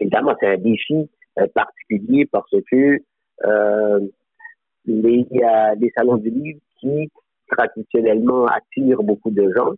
Évidemment, 0.00 0.34
c'est 0.40 0.46
un 0.46 0.56
défi 0.56 0.94
euh, 0.94 1.04
particulier 1.54 2.26
parce 2.30 2.50
que 2.70 2.98
euh, 3.46 4.00
les, 4.86 5.26
les 5.30 5.92
salons 5.96 6.16
du 6.16 6.30
livre 6.30 6.60
qui 6.78 7.10
traditionnellement 7.50 8.46
attirent 8.46 9.02
beaucoup 9.02 9.30
de 9.30 9.52
gens, 9.52 9.72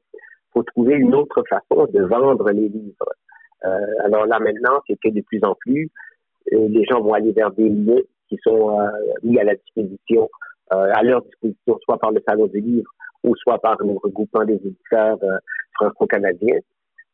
faut 0.53 0.63
trouver 0.63 0.95
une 0.95 1.15
autre 1.15 1.43
façon 1.49 1.87
de 1.93 2.03
vendre 2.03 2.51
les 2.51 2.69
livres. 2.69 3.13
Euh, 3.65 4.05
alors 4.05 4.27
là 4.27 4.39
maintenant, 4.39 4.81
c'est 4.87 4.99
que 5.03 5.09
de 5.09 5.21
plus 5.23 5.41
en 5.43 5.55
plus, 5.55 5.89
euh, 6.53 6.69
les 6.69 6.85
gens 6.85 7.01
vont 7.01 7.15
aller 7.15 7.33
vers 7.33 7.51
des 7.53 7.69
lieux 7.69 8.07
qui 8.29 8.39
sont 8.43 8.79
euh, 8.79 8.89
mis 9.23 9.39
à 9.39 9.45
la 9.45 9.55
disposition 9.55 10.29
euh, 10.73 10.91
à 10.95 11.03
leur 11.03 11.23
disposition, 11.23 11.79
soit 11.85 11.99
par 11.99 12.13
le 12.13 12.23
Salon 12.27 12.47
du 12.47 12.61
Livre 12.61 12.91
ou 13.25 13.37
soit 13.37 13.59
par 13.59 13.77
le 13.83 13.93
regroupement 14.03 14.45
des 14.45 14.55
éditeurs 14.55 15.19
euh, 15.23 15.39
franco-canadiens, 15.75 16.59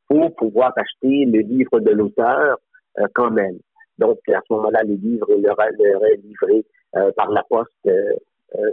pour 0.07 0.35
pouvoir 0.37 0.73
acheter 0.77 1.25
le 1.25 1.41
livre 1.41 1.81
de 1.81 1.91
l'auteur 1.91 2.59
euh, 2.99 3.07
quand 3.15 3.31
même. 3.31 3.59
Donc, 3.99 4.19
à 4.29 4.41
ce 4.47 4.53
moment-là, 4.55 4.83
le 4.85 4.95
livre 4.95 5.27
leur, 5.37 5.61
est 5.61 6.17
livré 6.23 6.65
par 7.17 7.31
la 7.31 7.43
poste 7.49 7.89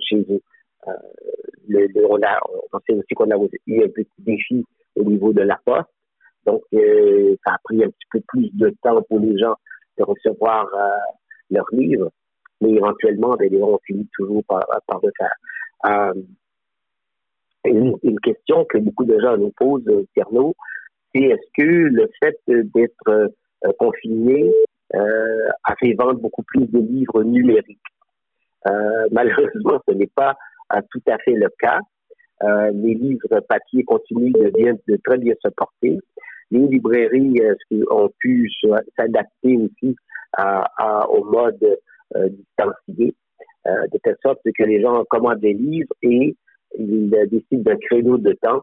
chez 0.01 0.25
eux. 0.29 0.41
Le, 1.67 1.87
on, 2.07 2.21
a, 2.21 2.39
on 2.71 2.79
sait 2.87 2.93
aussi 2.93 3.13
qu'on 3.15 3.31
a 3.31 3.37
eu 3.67 3.83
un 3.83 3.89
petit 3.89 4.07
défi 4.19 4.63
au 4.95 5.03
niveau 5.03 5.33
de 5.33 5.41
la 5.41 5.59
poste. 5.65 5.89
Donc, 6.45 6.61
ça 6.71 7.53
a 7.53 7.57
pris 7.63 7.83
un 7.83 7.89
petit 7.89 8.07
peu 8.11 8.21
plus 8.27 8.49
de 8.53 8.73
temps 8.83 9.01
pour 9.09 9.19
les 9.19 9.37
gens 9.37 9.55
de 9.97 10.03
recevoir 10.03 10.67
leurs 11.49 11.67
livres 11.71 12.11
mais 12.61 12.71
éventuellement, 12.71 13.35
ben, 13.35 13.51
on 13.61 13.79
finit 13.85 14.07
toujours 14.13 14.43
par, 14.45 14.65
par 14.87 14.99
le 15.03 15.11
faire. 15.17 15.35
Euh, 15.85 16.13
une, 17.65 18.19
question 18.19 18.65
que 18.65 18.77
beaucoup 18.77 19.05
de 19.05 19.19
gens 19.19 19.37
nous 19.37 19.51
posent, 19.57 19.89
Tierno, 20.13 20.53
c'est 21.13 21.23
est-ce 21.23 21.47
que 21.57 21.63
le 21.63 22.09
fait 22.21 22.37
d'être 22.47 23.09
euh, 23.09 23.27
confiné 23.79 24.51
euh, 24.93 25.49
a 25.63 25.75
fait 25.75 25.93
vendre 25.93 26.19
beaucoup 26.19 26.43
plus 26.43 26.67
de 26.67 26.79
livres 26.79 27.23
numériques? 27.23 27.79
Euh, 28.67 29.07
malheureusement, 29.11 29.79
ce 29.87 29.93
n'est 29.93 30.11
pas 30.15 30.35
tout 30.91 31.01
à 31.07 31.17
fait 31.19 31.33
le 31.33 31.47
cas. 31.59 31.79
les 32.73 32.95
livres 32.95 33.39
papier 33.47 33.83
continuent 33.83 34.33
de, 34.33 34.49
bien, 34.49 34.73
de 34.87 34.97
très 35.05 35.17
bien 35.17 35.33
se 35.43 35.49
porter. 35.49 35.97
Les 36.51 36.67
librairies 36.67 37.39
ont 37.91 38.09
pu 38.19 38.51
s'adapter 38.97 39.57
aussi 39.57 39.95
à, 40.37 41.07
au 41.09 41.23
mode 41.23 41.63
euh, 42.15 42.29
distancié, 42.29 43.15
euh, 43.67 43.87
de 43.91 43.97
telle 44.03 44.17
sorte 44.21 44.39
que 44.43 44.63
les 44.63 44.81
gens 44.81 45.03
commandent 45.09 45.39
des 45.39 45.53
livres 45.53 45.93
et 46.03 46.35
ils 46.77 47.09
décident 47.09 47.63
d'un 47.63 47.77
créneau 47.77 48.17
de 48.17 48.33
temps 48.33 48.61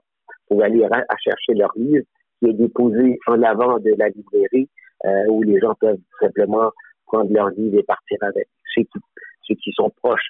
pour 0.49 0.63
aller 0.63 0.85
à, 0.85 1.17
chercher 1.23 1.55
leur 1.55 1.73
livre 1.77 2.05
qui 2.39 2.51
est 2.51 2.53
déposé 2.53 3.19
en 3.27 3.43
avant 3.43 3.79
de 3.79 3.95
la 3.99 4.09
librairie 4.11 4.69
euh, 5.05 5.27
où 5.29 5.43
les 5.43 5.59
gens 5.61 5.75
peuvent 5.81 5.99
simplement 6.21 6.71
prendre 7.07 7.33
leur 7.33 7.51
livre 7.51 7.79
et 7.79 7.83
partir 7.83 8.19
avec 8.23 8.49
ceux 8.75 8.83
qui, 8.83 8.99
ceux 9.47 9.55
qui 9.57 9.73
sont 9.73 9.91
proches. 10.03 10.29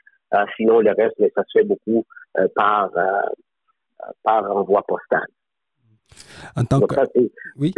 sinon, 0.56 0.80
le 0.80 0.90
reste, 0.92 1.14
mais 1.18 1.30
ça 1.34 1.42
se 1.44 1.58
fait 1.58 1.64
beaucoup 1.64 2.04
par, 2.54 2.90
par 4.22 4.50
envoi 4.50 4.82
postal. 4.88 5.26
En 6.56 6.64
tant 6.64 6.80
que... 6.80 6.94
oui. 7.56 7.72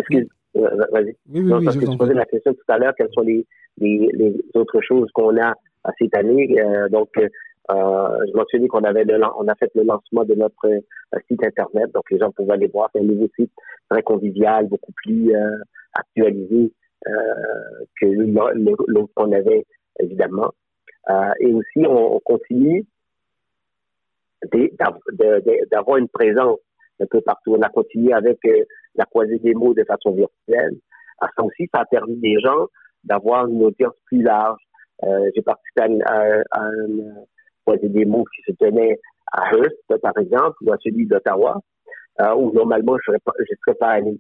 Vas-y. 0.55 1.17
Oui, 1.29 1.41
oui, 1.41 1.53
oui, 1.53 1.67
je 1.73 1.97
posais 1.97 2.15
la 2.15 2.27
question 2.27 2.55
tout 2.55 2.73
à 2.73 2.79
l'heure, 2.79 2.95
quelles 2.97 3.13
sont 3.13 3.23
les, 3.23 3.45
les, 3.79 4.09
les 4.13 4.35
autres 4.55 4.81
choses 4.83 5.11
qu'on 5.13 5.37
a 5.41 5.53
à 5.85 5.91
cette 5.99 6.17
année. 6.17 6.61
Euh, 6.61 6.89
donc, 6.89 7.11
euh, 7.17 7.29
je 7.71 8.37
mentionnais 8.37 8.69
qu'on 8.69 8.85
avait 8.85 9.05
on 9.39 9.49
a 9.49 9.55
fait 9.57 9.71
le 9.75 9.83
lancement 9.83 10.25
de 10.25 10.35
notre 10.35 10.67
euh, 10.67 11.19
site 11.29 11.45
internet, 11.45 11.91
donc 11.93 12.09
les 12.11 12.19
gens 12.19 12.31
pouvaient 12.31 12.53
aller 12.53 12.69
voir. 12.69 12.89
C'est 12.95 13.01
un 13.01 13.05
nouveau 13.05 13.29
site 13.37 13.51
très 13.91 14.03
convivial, 14.03 14.69
beaucoup 14.69 14.93
plus 14.93 15.35
euh, 15.35 15.59
actualisé 15.95 16.73
que 17.05 18.07
l'autre 18.07 19.13
qu'on 19.15 19.33
avait 19.33 19.65
évidemment. 20.01 20.53
et 21.41 21.53
aussi, 21.53 21.87
on, 21.87 22.17
on 22.17 22.21
continue 22.21 22.85
d'avoir 25.71 25.97
une 25.99 26.09
présence 26.09 26.59
un 27.01 27.07
peu 27.07 27.21
partout. 27.21 27.55
On 27.55 27.63
a 27.63 27.69
continué 27.69 28.13
avec 28.13 28.39
la 28.95 29.05
croisée 29.05 29.39
des 29.39 29.55
mots 29.55 29.75
de 29.75 29.85
façon 29.85 30.13
virtuelle. 30.13 30.77
À 31.21 31.29
ça 31.37 31.45
aussi, 31.45 31.69
ça 31.75 31.81
a 31.81 31.85
permis 31.85 32.17
des 32.17 32.39
gens 32.41 32.67
d'avoir 33.05 33.47
une 33.47 33.63
audience 33.63 33.95
plus 34.07 34.23
large. 34.23 34.61
Euh, 35.03 35.31
j'ai 35.35 35.43
participé 35.43 35.83
à, 36.05 36.43
à, 36.51 36.67
à, 37.67 37.77
des 37.77 38.05
mots 38.05 38.25
qui 38.35 38.43
se 38.43 38.57
tenaient 38.57 38.99
à 39.33 39.55
Hearst, 39.55 40.01
par 40.03 40.17
exemple, 40.19 40.57
ou 40.63 40.73
à 40.73 40.77
celui 40.83 41.07
d'Ottawa, 41.07 41.61
euh, 42.21 42.35
où 42.35 42.53
normalement 42.53 42.97
je 43.05 43.13
ne 43.13 43.19
serais 43.19 43.75
pas 43.75 43.89
allé. 43.89 44.19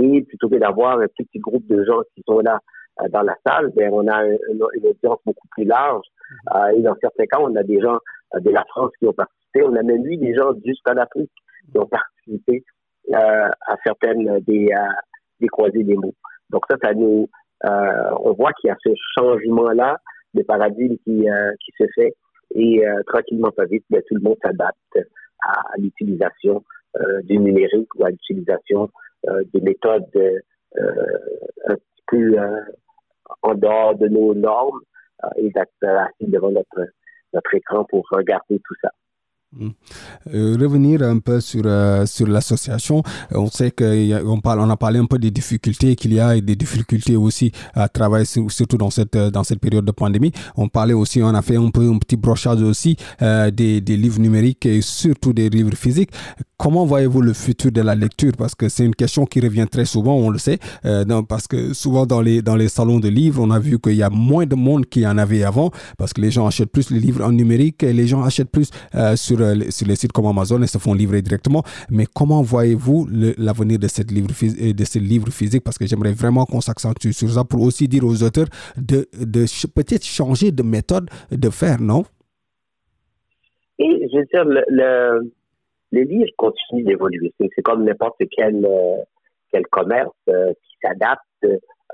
Et 0.00 0.22
plutôt 0.22 0.48
que 0.48 0.56
d'avoir 0.56 0.98
un 0.98 1.06
petit 1.16 1.38
groupe 1.38 1.66
de 1.66 1.84
gens 1.84 2.00
qui 2.14 2.22
sont 2.26 2.40
là 2.40 2.58
euh, 3.02 3.08
dans 3.08 3.22
la 3.22 3.34
salle, 3.46 3.70
ben, 3.76 3.90
on 3.92 4.06
a 4.08 4.24
une, 4.24 4.62
audience 4.62 5.18
beaucoup 5.24 5.48
plus 5.50 5.64
large. 5.64 6.04
Mm-hmm. 6.06 6.56
Euh, 6.56 6.78
et 6.78 6.82
dans 6.82 6.96
certains 7.00 7.26
cas, 7.26 7.38
on 7.40 7.54
a 7.54 7.62
des 7.62 7.80
gens 7.80 7.98
euh, 8.34 8.40
de 8.40 8.50
la 8.50 8.64
France 8.70 8.92
qui 8.98 9.06
ont 9.06 9.12
participé. 9.12 9.62
On 9.62 9.74
a 9.76 9.82
même 9.82 10.06
eu 10.06 10.16
des 10.16 10.34
gens 10.34 10.52
jusqu'en 10.64 10.96
Afrique 10.96 11.30
qui 11.70 11.78
ont 11.78 11.86
participé 11.86 12.64
à 13.12 13.76
certaines 13.84 14.38
des, 14.40 14.68
des 15.40 15.48
croisées 15.48 15.82
des 15.82 15.96
mots. 15.96 16.14
Donc 16.50 16.62
ça, 16.70 16.76
ça 16.80 16.94
nous 16.94 17.28
on 17.64 18.32
voit 18.34 18.52
qu'il 18.52 18.68
y 18.68 18.70
a 18.70 18.76
ce 18.84 18.90
changement-là 19.18 19.98
de 20.34 20.42
paradigme 20.42 20.94
qui, 21.04 21.26
qui 21.26 21.72
se 21.78 21.84
fait 21.94 22.14
et 22.54 22.86
euh, 22.86 23.02
tranquillement 23.06 23.50
pas 23.50 23.64
vite, 23.64 23.84
ben, 23.90 24.02
tout 24.08 24.14
le 24.14 24.22
monde 24.22 24.36
s'adapte 24.42 24.98
à, 25.42 25.62
l'utilisation 25.78 26.64
du 27.24 27.38
numérique 27.38 27.94
ou 27.94 28.04
à 28.04 28.10
l'utilisation 28.10 28.90
des 29.24 29.60
méthodes 29.60 30.08
un 30.76 31.74
petit 31.74 32.02
peu 32.06 32.36
en 33.42 33.54
dehors 33.54 33.94
de 33.96 34.08
nos 34.08 34.34
normes 34.34 34.80
et 35.36 35.50
d'être 35.50 35.70
assis 35.82 36.30
devant 36.30 36.50
notre, 36.50 36.86
notre 37.32 37.54
écran 37.54 37.84
pour 37.84 38.06
regarder 38.10 38.60
tout 38.64 38.74
ça. 38.80 38.90
Euh, 39.52 40.56
revenir 40.60 41.02
un 41.02 41.18
peu 41.18 41.40
sur 41.40 41.62
euh, 41.64 42.06
sur 42.06 42.28
l'association, 42.28 43.02
on 43.32 43.48
sait 43.50 43.72
qu'on 43.72 44.40
on 44.44 44.70
a 44.70 44.76
parlé 44.76 45.00
un 45.00 45.06
peu 45.06 45.18
des 45.18 45.32
difficultés 45.32 45.96
qu'il 45.96 46.14
y 46.14 46.20
a 46.20 46.36
et 46.36 46.40
des 46.40 46.54
difficultés 46.54 47.16
aussi 47.16 47.50
à 47.74 47.88
travailler 47.88 48.26
surtout 48.26 48.76
dans 48.76 48.90
cette 48.90 49.16
dans 49.16 49.42
cette 49.42 49.58
période 49.58 49.84
de 49.84 49.90
pandémie. 49.90 50.30
On 50.56 50.68
parlait 50.68 50.94
aussi, 50.94 51.20
on 51.20 51.34
a 51.34 51.42
fait 51.42 51.56
un 51.56 51.68
peu 51.70 51.90
un 51.90 51.98
petit 51.98 52.16
brochage 52.16 52.62
aussi 52.62 52.96
euh, 53.22 53.50
des, 53.50 53.80
des 53.80 53.96
livres 53.96 54.20
numériques 54.20 54.66
et 54.66 54.82
surtout 54.82 55.32
des 55.32 55.50
livres 55.50 55.74
physiques. 55.74 56.10
Comment 56.56 56.86
voyez-vous 56.86 57.22
le 57.22 57.32
futur 57.32 57.72
de 57.72 57.80
la 57.80 57.96
lecture? 57.96 58.32
Parce 58.38 58.54
que 58.54 58.68
c'est 58.68 58.84
une 58.84 58.94
question 58.94 59.26
qui 59.26 59.40
revient 59.40 59.66
très 59.68 59.86
souvent, 59.86 60.14
on 60.14 60.28
le 60.28 60.38
sait, 60.38 60.58
parce 61.26 61.46
que 61.48 61.72
souvent 61.72 62.04
dans 62.04 62.20
les 62.20 62.42
dans 62.42 62.54
les 62.54 62.68
salons 62.68 63.00
de 63.00 63.08
livres, 63.08 63.42
on 63.42 63.50
a 63.50 63.58
vu 63.58 63.78
qu'il 63.80 63.94
y 63.94 64.02
a 64.02 64.10
moins 64.10 64.44
de 64.44 64.54
monde 64.54 64.84
qu'il 64.84 65.02
y 65.02 65.06
en 65.06 65.16
avait 65.16 65.42
avant, 65.42 65.70
parce 65.96 66.12
que 66.12 66.20
les 66.20 66.30
gens 66.30 66.46
achètent 66.46 66.70
plus 66.70 66.90
les 66.90 67.00
livres 67.00 67.24
en 67.24 67.32
numérique 67.32 67.82
et 67.82 67.94
les 67.94 68.06
gens 68.06 68.22
achètent 68.22 68.50
plus 68.50 68.68
sur 69.16 69.39
sur, 69.70 69.86
les 69.86 69.96
sites 69.96 70.12
comme 70.12 70.26
Amazon 70.26 70.62
et 70.62 70.66
se 70.66 70.78
font 70.78 70.94
livrer 70.94 71.22
directement. 71.22 71.62
Mais 71.90 72.04
comment 72.14 72.42
voyez-vous 72.42 73.08
l'avenir 73.38 73.78
de, 73.78 73.86
euh, 73.86 74.72
de 74.72 74.84
ce 74.84 74.98
livre 74.98 75.30
physique 75.30 75.64
Parce 75.64 75.78
que 75.78 75.86
j'aimerais 75.86 76.12
vraiment 76.12 76.44
qu'on 76.44 76.60
s'accentue 76.60 77.10
sur 77.12 77.30
ça 77.30 77.44
pour 77.44 77.62
aussi 77.62 77.88
dire 77.88 78.04
aux 78.04 78.22
auteurs 78.22 78.46
de, 78.76 79.06
peut-être 79.74 80.04
changer 80.04 80.52
de 80.52 80.62
méthode 80.62 81.08
de 81.30 81.50
faire, 81.50 81.80
non? 81.80 82.04
Et 83.78 84.08
je 84.12 84.18
veux 84.18 84.24
dire, 84.32 84.44
le, 84.68 85.32
les 85.92 86.04
livres 86.04 86.30
continuent 86.36 86.84
d'évoluer. 86.84 87.32
C'est 87.38 87.62
comme 87.62 87.84
n'importe 87.84 88.22
quel, 88.36 88.64
euh, 88.64 89.62
commerce 89.70 90.10
euh, 90.28 90.52
qui 90.52 90.76
s'adapte 90.82 91.24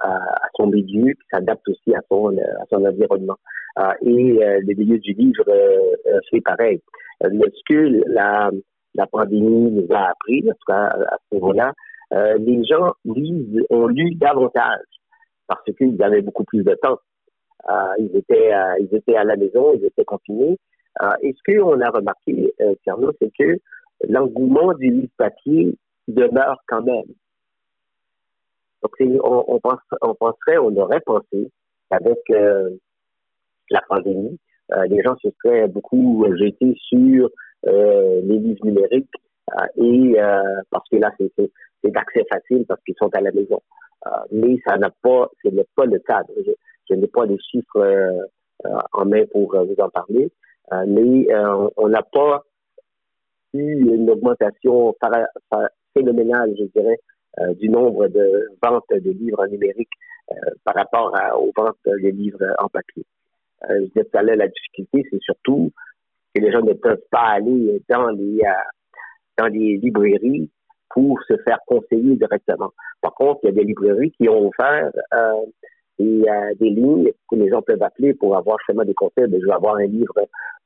à, 0.02 0.18
son 0.56 0.66
milieu, 0.66 1.12
qui 1.12 1.26
s'adapte 1.32 1.66
aussi 1.68 1.94
à 1.94 2.00
son, 2.10 2.36
à 2.36 2.64
son 2.70 2.84
environnement. 2.84 3.36
et 4.02 4.38
le 4.40 4.74
milieu 4.74 4.98
du 4.98 5.12
livre 5.12 5.44
fait 6.30 6.40
pareil. 6.42 6.80
Ce 7.22 7.62
que 7.68 8.02
la, 8.08 8.50
la 8.94 9.06
pandémie 9.06 9.70
nous 9.70 9.86
a 9.94 10.10
appris, 10.10 10.42
en 10.48 10.52
tout 10.52 10.66
cas 10.66 10.86
à 10.86 11.18
ce 11.30 11.34
niveau-là, 11.34 11.72
les 12.38 12.64
gens 12.64 12.92
lisent, 13.04 13.64
ont 13.70 13.86
lu 13.86 14.14
davantage 14.14 14.84
parce 15.46 15.64
qu'ils 15.76 16.02
avaient 16.02 16.22
beaucoup 16.22 16.44
plus 16.44 16.62
de 16.62 16.74
temps. 16.82 16.98
ils 17.98 18.16
étaient, 18.16 18.52
ils 18.80 18.94
étaient 18.94 19.16
à 19.16 19.24
la 19.24 19.36
maison, 19.36 19.72
ils 19.74 19.84
étaient 19.84 20.04
confinés. 20.04 20.58
et 21.22 21.34
ce 21.34 21.52
qu'on 21.52 21.80
a 21.80 21.90
remarqué, 21.90 22.52
euh, 22.60 22.74
c'est 23.20 23.32
que 23.38 23.58
l'engouement 24.08 24.72
du 24.74 24.90
livre 24.90 25.12
papier 25.16 25.76
demeure 26.08 26.58
quand 26.68 26.82
même. 26.82 27.12
Donc, 28.82 28.92
on, 29.24 29.44
on, 29.48 29.60
pense, 29.60 29.80
on 30.02 30.14
penserait, 30.14 30.58
on 30.58 30.76
aurait 30.76 31.00
pensé 31.00 31.50
qu'avec 31.90 32.18
euh, 32.30 32.70
la 33.70 33.80
pandémie, 33.88 34.38
euh, 34.38 34.45
les 34.88 35.02
gens 35.02 35.16
se 35.22 35.28
seraient 35.42 35.68
beaucoup 35.68 36.26
jetés 36.36 36.74
sur 36.88 37.30
euh, 37.66 38.20
les 38.22 38.38
livres 38.38 38.64
numériques 38.64 39.10
et 39.76 40.16
parce 40.70 40.88
que 40.90 40.96
là, 40.96 41.12
c'est 41.18 41.90
d'accès 41.90 42.24
facile 42.28 42.64
parce 42.66 42.82
qu'ils 42.82 42.96
sont 43.00 43.10
à 43.14 43.20
la 43.20 43.30
maison. 43.30 43.60
mais 44.32 44.58
ça 44.66 44.76
n'a 44.76 44.90
pas, 45.02 45.30
ce 45.44 45.50
n'est 45.50 45.66
pas 45.76 45.86
le 45.86 46.00
cas. 46.00 46.22
Je, 46.44 46.52
je 46.90 46.94
n'ai 46.94 47.06
pas 47.06 47.26
les 47.26 47.38
chiffres 47.38 48.26
en 48.92 49.04
main 49.04 49.24
pour 49.30 49.56
vous 49.56 49.76
en 49.78 49.88
parler, 49.88 50.32
mais 50.86 51.28
on 51.76 51.88
n'a 51.88 52.02
pas 52.02 52.42
une 53.54 54.10
augmentation 54.10 54.94
phénoménale, 55.94 56.54
je 56.58 56.64
dirais, 56.64 56.98
euh, 57.40 57.54
du 57.54 57.68
nombre 57.68 58.08
de 58.08 58.48
ventes 58.62 58.84
de 58.90 59.10
livres 59.10 59.42
en 59.42 59.46
numérique 59.46 59.90
euh, 60.30 60.34
par 60.64 60.74
rapport 60.74 61.12
aux 61.38 61.52
ventes 61.54 61.76
de 61.84 62.08
livres 62.08 62.42
en 62.58 62.68
papier. 62.68 63.04
Euh, 63.70 63.80
je 63.80 63.84
disais 63.86 64.04
tout 64.04 64.18
à 64.18 64.22
l'heure, 64.22 64.36
la 64.36 64.48
difficulté, 64.48 65.04
c'est 65.10 65.20
surtout 65.22 65.72
que 66.34 66.40
les 66.40 66.52
gens 66.52 66.62
ne 66.62 66.74
peuvent 66.74 67.02
pas 67.10 67.28
aller 67.34 67.82
dans 67.88 68.08
les 68.10 68.40
dans 69.38 69.46
les 69.46 69.76
librairies 69.76 70.50
pour 70.90 71.20
se 71.28 71.34
faire 71.44 71.58
conseiller 71.66 72.16
directement. 72.16 72.72
Par 73.02 73.14
contre, 73.14 73.40
il 73.42 73.46
y 73.46 73.50
a 73.50 73.54
des 73.54 73.64
librairies 73.64 74.12
qui 74.12 74.28
ont 74.28 74.48
offert 74.48 74.90
des, 75.98 76.24
des 76.58 76.70
lignes 76.70 77.10
que 77.30 77.36
les 77.36 77.50
gens 77.50 77.60
peuvent 77.60 77.82
appeler 77.82 78.14
pour 78.14 78.36
avoir 78.36 78.56
justement 78.60 78.84
des 78.84 78.94
conseils. 78.94 79.26
Ben, 79.28 79.38
je 79.40 79.46
vais 79.46 79.52
avoir 79.52 79.76
un 79.76 79.86
livre, 79.86 80.14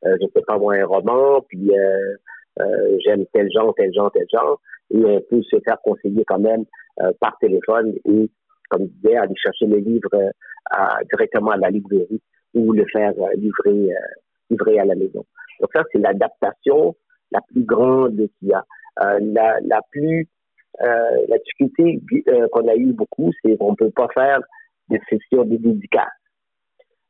je 0.05 0.11
ne 0.11 0.31
sais 0.35 0.43
pas 0.47 0.59
moi, 0.59 0.75
un 0.75 0.87
roman, 0.87 1.41
puis 1.49 1.73
euh, 2.61 2.99
j'aime 3.05 3.25
tel 3.33 3.49
genre, 3.53 3.75
tel 3.77 3.93
genre, 3.95 4.11
tel 4.13 4.27
genre, 4.33 4.61
et 4.91 5.05
on 5.05 5.21
peut 5.21 5.43
se 5.43 5.57
faire 5.65 5.81
conseiller 5.83 6.25
quand 6.27 6.39
même 6.39 6.65
euh, 7.01 7.13
par 7.21 7.39
téléphone 7.39 7.95
et, 8.05 8.31
comme 8.69 8.83
je 8.83 8.93
disais, 9.01 9.17
aller 9.17 9.35
chercher 9.37 9.67
le 9.67 9.79
livre 9.79 10.11
euh, 10.15 11.05
directement 11.11 11.53
à 11.53 11.57
la 11.57 11.71
librairie 11.71 12.21
ou 12.55 12.73
le 12.73 12.85
faire 12.93 13.13
livrer, 13.37 13.91
livrer 14.51 14.79
à 14.79 14.85
la 14.85 14.95
maison. 14.95 15.25
Donc 15.61 15.71
ça, 15.73 15.83
c'est 15.93 15.99
l'adaptation 15.99 16.97
la 17.31 17.41
plus 17.43 17.65
grande 17.65 18.17
qu'il 18.17 18.49
y 18.49 18.53
a. 18.53 18.65
la, 19.21 19.61
la 19.61 19.81
plus 19.91 20.29
la 20.81 21.39
difficulté 21.39 22.01
qu'on 22.53 22.69
a 22.69 22.75
eu 22.75 22.93
beaucoup, 22.93 23.31
c'est 23.43 23.57
qu'on 23.59 23.73
ne 23.73 23.77
peut 23.77 23.91
pas 23.91 24.09
faire 24.15 24.41
des 24.89 25.01
sessions 25.09 25.45
de 25.45 25.57
dédicaces. 25.57 26.09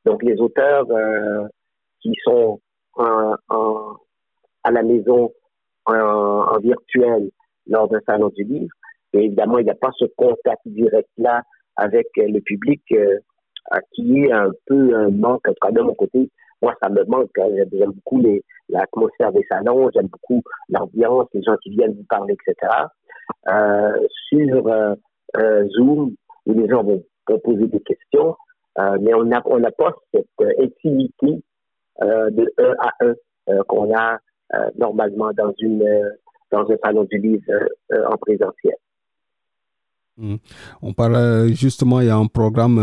Donc 0.04 0.22
les 0.22 0.38
auteurs 0.40 0.86
qui 2.00 2.12
sont 2.24 2.60
en, 2.94 3.34
en, 3.48 3.96
à 4.64 4.70
la 4.70 4.82
maison 4.82 5.32
en, 5.86 6.58
virtuel 6.58 7.30
lors 7.66 7.88
d'un 7.88 8.00
salon 8.06 8.28
du 8.30 8.44
livre. 8.44 8.72
Et 9.12 9.24
évidemment, 9.24 9.58
il 9.58 9.64
n'y 9.64 9.70
a 9.70 9.74
pas 9.74 9.90
ce 9.96 10.04
contact 10.16 10.62
direct-là 10.66 11.42
avec 11.76 12.06
euh, 12.18 12.28
le 12.28 12.40
public 12.40 12.82
euh, 13.72 13.78
qui 13.92 14.24
est 14.24 14.32
un 14.32 14.50
peu 14.66 14.94
un 14.94 15.10
manque, 15.10 15.46
en 15.48 15.52
tout 15.52 15.66
cas 15.66 15.72
de 15.72 15.80
mon 15.80 15.94
côté. 15.94 16.30
Moi, 16.62 16.74
ça 16.82 16.88
me 16.88 17.04
manque. 17.04 17.30
Hein. 17.38 17.48
J'aime 17.72 17.92
beaucoup 17.92 18.22
l'atmosphère 18.68 19.32
des 19.32 19.44
salons, 19.48 19.90
j'aime 19.94 20.08
beaucoup 20.08 20.42
l'ambiance, 20.68 21.28
les 21.32 21.42
gens 21.42 21.56
qui 21.62 21.70
viennent 21.70 21.94
vous 21.94 22.06
parler, 22.08 22.34
etc. 22.34 22.72
Euh, 23.48 24.06
sur 24.28 24.66
euh, 24.66 24.94
euh, 25.36 25.68
Zoom, 25.70 26.14
où 26.46 26.52
les 26.52 26.68
gens 26.68 26.82
vont, 26.82 27.02
poser 27.44 27.68
des 27.68 27.80
questions, 27.80 28.34
mais 28.76 29.14
on 29.14 29.22
n'a 29.22 29.40
on 29.44 29.60
pas 29.60 29.94
cette 30.12 30.26
intimité 30.58 31.40
de 32.00 32.52
un 32.58 32.74
à 32.80 32.90
un 33.02 33.62
qu'on 33.68 33.94
a 33.94 34.18
euh, 34.54 34.68
normalement 34.76 35.30
dans 35.32 35.52
une 35.60 35.82
euh, 35.82 36.10
dans 36.50 36.68
un 36.68 36.76
salon 36.82 37.04
du 37.04 37.18
livre 37.18 37.44
euh, 37.92 38.04
en 38.08 38.16
présentiel. 38.16 38.74
Hmm. 40.20 40.36
On 40.82 40.92
parle 40.92 41.48
justement, 41.54 42.00
il 42.02 42.08
y 42.08 42.10
a 42.10 42.16
un 42.16 42.26
programme, 42.26 42.78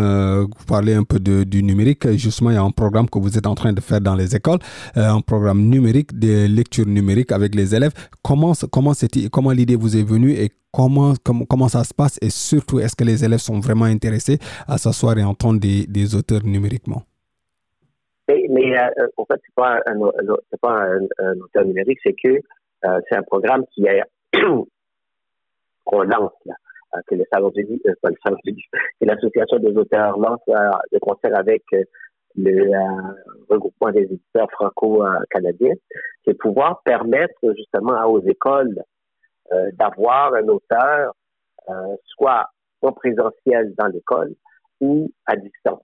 vous 0.57 0.65
parlez 0.65 0.95
un 0.95 1.03
peu 1.03 1.19
de, 1.19 1.43
du 1.43 1.61
numérique, 1.61 2.07
justement, 2.13 2.49
il 2.49 2.55
y 2.55 2.57
a 2.57 2.63
un 2.63 2.71
programme 2.71 3.07
que 3.07 3.19
vous 3.19 3.37
êtes 3.37 3.45
en 3.45 3.53
train 3.53 3.73
de 3.73 3.79
faire 3.79 4.01
dans 4.01 4.15
les 4.15 4.35
écoles, 4.35 4.57
un 4.95 5.21
programme 5.21 5.61
numérique, 5.61 6.17
de 6.17 6.47
lecture 6.47 6.87
numérique 6.87 7.31
avec 7.31 7.53
les 7.53 7.75
élèves. 7.75 7.93
Comment, 8.23 8.53
comment, 8.71 8.93
comment 9.31 9.51
l'idée 9.51 9.75
vous 9.75 9.95
est 9.95 10.03
venue 10.03 10.31
et 10.31 10.49
comment, 10.71 11.13
comment, 11.47 11.67
ça 11.67 11.83
se 11.83 11.93
passe? 11.93 12.17
Et 12.21 12.29
surtout, 12.29 12.79
est-ce 12.79 12.95
que 12.95 13.03
les 13.03 13.23
élèves 13.23 13.39
sont 13.39 13.59
vraiment 13.59 13.85
intéressés 13.85 14.39
à 14.67 14.77
s'asseoir 14.77 15.17
et 15.17 15.23
entendre 15.23 15.59
des, 15.59 15.85
des 15.87 16.15
auteurs 16.15 16.43
numériquement? 16.43 17.03
Mais, 18.27 18.77
euh, 18.77 19.07
en 19.17 19.25
fait, 19.25 19.39
c'est 19.45 19.55
pas 19.55 19.79
un, 19.85 19.99
pas 20.61 20.83
un, 21.19 21.39
auteur 21.39 21.65
numérique, 21.65 21.99
c'est 22.03 22.13
que 22.13 22.29
euh, 22.85 22.99
c'est 23.09 23.15
un 23.17 23.23
programme 23.23 23.65
qui 23.73 23.85
est 23.85 24.01
qu'on 25.85 26.01
lance 26.03 26.33
là, 26.45 26.53
euh, 26.53 26.66
que 27.07 27.15
le 27.15 27.23
salon 27.31 27.49
du 27.49 27.63
livre, 27.63 27.81
euh, 27.87 27.93
pas 28.01 28.09
le 28.09 28.15
salon 28.23 28.37
du 28.43 28.53
que 28.53 29.05
l'association 29.05 29.59
des 29.59 29.75
auteurs 29.77 30.17
lance 30.17 30.41
de 30.47 30.99
concert 30.99 31.35
avec 31.37 31.63
le 32.35 32.71
regroupement 33.49 33.91
des 33.91 34.03
éditeurs 34.03 34.49
franco-canadiens, 34.51 35.73
c'est 36.25 36.37
pouvoir 36.37 36.81
permettre 36.83 37.53
justement 37.55 38.03
aux 38.05 38.21
écoles 38.21 38.83
d'avoir 39.73 40.33
un 40.35 40.47
auteur 40.47 41.13
soit 42.05 42.45
en 42.81 42.91
présentiel 42.91 43.73
dans 43.77 43.87
l'école 43.87 44.33
ou 44.81 45.09
à 45.25 45.35
distance 45.35 45.81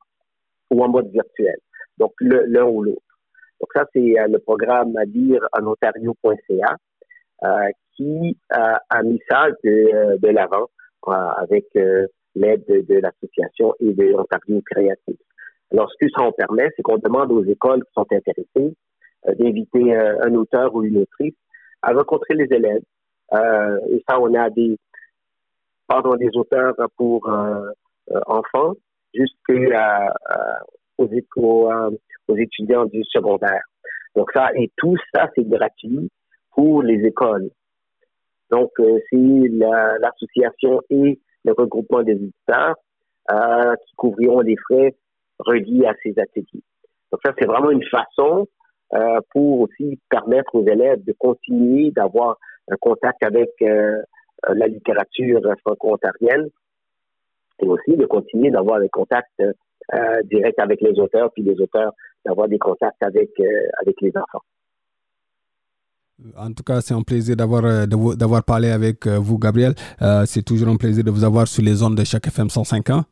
ou 0.69 0.83
en 0.83 0.89
mode 0.89 1.09
virtuel 1.11 1.57
donc 1.97 2.13
l'un 2.21 2.65
ou 2.65 2.83
l'autre. 2.83 3.01
Donc 3.59 3.69
ça, 3.73 3.85
c'est 3.93 4.19
euh, 4.19 4.27
le 4.27 4.39
programme 4.39 4.95
à 4.97 5.05
lire 5.05 5.41
en 5.53 5.65
ontario.ca 5.67 6.77
euh, 7.43 7.69
qui 7.95 8.37
euh, 8.53 8.75
a 8.89 9.03
mis 9.03 9.19
ça 9.29 9.47
de, 9.63 10.17
de 10.17 10.27
l'avant 10.29 10.67
avec 11.11 11.65
l'aide 12.35 12.65
de, 12.67 12.95
l'association 12.95 13.73
et 13.79 13.93
de 13.93 14.05
l'Ontario 14.05 14.61
Créatif. 14.69 15.15
Alors, 15.71 15.89
ce 15.91 16.05
que 16.05 16.11
ça 16.15 16.23
en 16.23 16.31
permet, 16.31 16.69
c'est 16.75 16.83
qu'on 16.83 16.97
demande 16.97 17.31
aux 17.31 17.43
écoles 17.43 17.83
qui 17.83 17.91
sont 17.93 18.07
intéressées 18.11 18.75
d'inviter 19.39 19.95
un 19.95 20.35
auteur 20.35 20.75
ou 20.75 20.83
une 20.83 20.97
autrice 20.97 21.35
à 21.81 21.93
rencontrer 21.93 22.35
les 22.35 22.53
élèves. 22.53 22.83
et 23.89 24.03
ça, 24.07 24.19
on 24.19 24.33
a 24.33 24.49
des, 24.49 24.77
pardon, 25.87 26.15
des 26.15 26.29
auteurs 26.35 26.75
pour 26.97 27.29
enfants 28.27 28.73
jusqu'à 29.13 30.13
aux, 30.97 31.07
euh, 31.07 31.89
aux, 32.27 32.35
étudiants 32.35 32.85
du 32.85 33.03
secondaire. 33.05 33.63
Donc 34.15 34.31
ça, 34.33 34.49
et 34.55 34.71
tout 34.77 34.95
ça, 35.13 35.29
c'est 35.35 35.47
gratuit 35.47 36.09
pour 36.51 36.83
les 36.83 37.05
écoles. 37.05 37.49
Donc, 38.53 38.69
euh, 38.79 38.99
c'est 39.09 39.49
l'association 39.99 40.79
et 40.91 41.19
le 41.43 41.53
regroupement 41.53 42.03
des 42.03 42.11
éditeurs 42.11 42.75
euh, 43.31 43.75
qui 43.83 43.95
couvriront 43.95 44.41
les 44.41 44.55
frais 44.57 44.93
reliés 45.39 45.87
à 45.87 45.95
ces 46.03 46.13
ateliers. 46.19 46.61
Donc 47.11 47.19
ça, 47.25 47.33
c'est 47.39 47.47
vraiment 47.47 47.71
une 47.71 47.83
façon 47.85 48.47
euh, 48.93 49.19
pour 49.31 49.61
aussi 49.61 49.99
permettre 50.07 50.53
aux 50.53 50.67
élèves 50.67 51.03
de 51.03 51.15
continuer 51.17 51.89
d'avoir 51.89 52.37
un 52.69 52.75
contact 52.79 53.23
avec 53.23 53.49
la 53.59 54.67
littérature 54.67 55.41
franco-ontarienne 55.65 56.47
et 57.59 57.67
aussi 57.67 57.97
de 57.97 58.05
continuer 58.05 58.51
d'avoir 58.51 58.79
des 58.79 58.89
contacts 58.89 59.41
euh, 59.41 60.21
direct 60.25 60.59
avec 60.59 60.79
les 60.81 60.99
auteurs, 60.99 61.31
puis 61.33 61.41
les 61.41 61.59
auteurs 61.59 61.93
d'avoir 62.23 62.47
des 62.47 62.59
contacts 62.59 63.01
avec 63.01 63.31
les 63.39 64.11
enfants. 64.15 64.43
En 66.37 66.53
tout 66.53 66.63
cas, 66.63 66.81
c'est 66.81 66.93
un 66.93 67.01
plaisir 67.01 67.35
d'avoir 67.35 67.65
euh, 67.65 67.85
d'avoir 67.85 68.43
parlé 68.43 68.69
avec 68.69 69.07
vous, 69.07 69.37
Gabriel. 69.37 69.73
c'est 70.25 70.43
toujours 70.43 70.69
un 70.69 70.77
plaisir 70.77 71.03
de 71.03 71.11
vous 71.11 71.23
avoir 71.23 71.47
sur 71.47 71.63
les 71.63 71.83
ondes 71.83 71.97
de 71.97 72.03
chaque 72.03 72.27
FM 72.27 72.49
105 72.49 72.89
ans. 72.91 73.03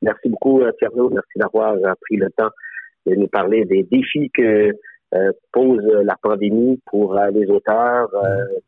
Merci 0.00 0.28
beaucoup, 0.28 0.60
Thierry. 0.78 1.00
Merci 1.12 1.36
d'avoir 1.36 1.74
pris 2.00 2.16
le 2.16 2.28
temps 2.30 2.50
de 3.06 3.14
nous 3.14 3.28
parler 3.28 3.64
des 3.64 3.84
défis 3.84 4.30
que 4.30 4.72
pose 5.52 5.84
la 6.04 6.16
pandémie 6.20 6.80
pour 6.86 7.14
les 7.32 7.48
auteurs, 7.50 8.08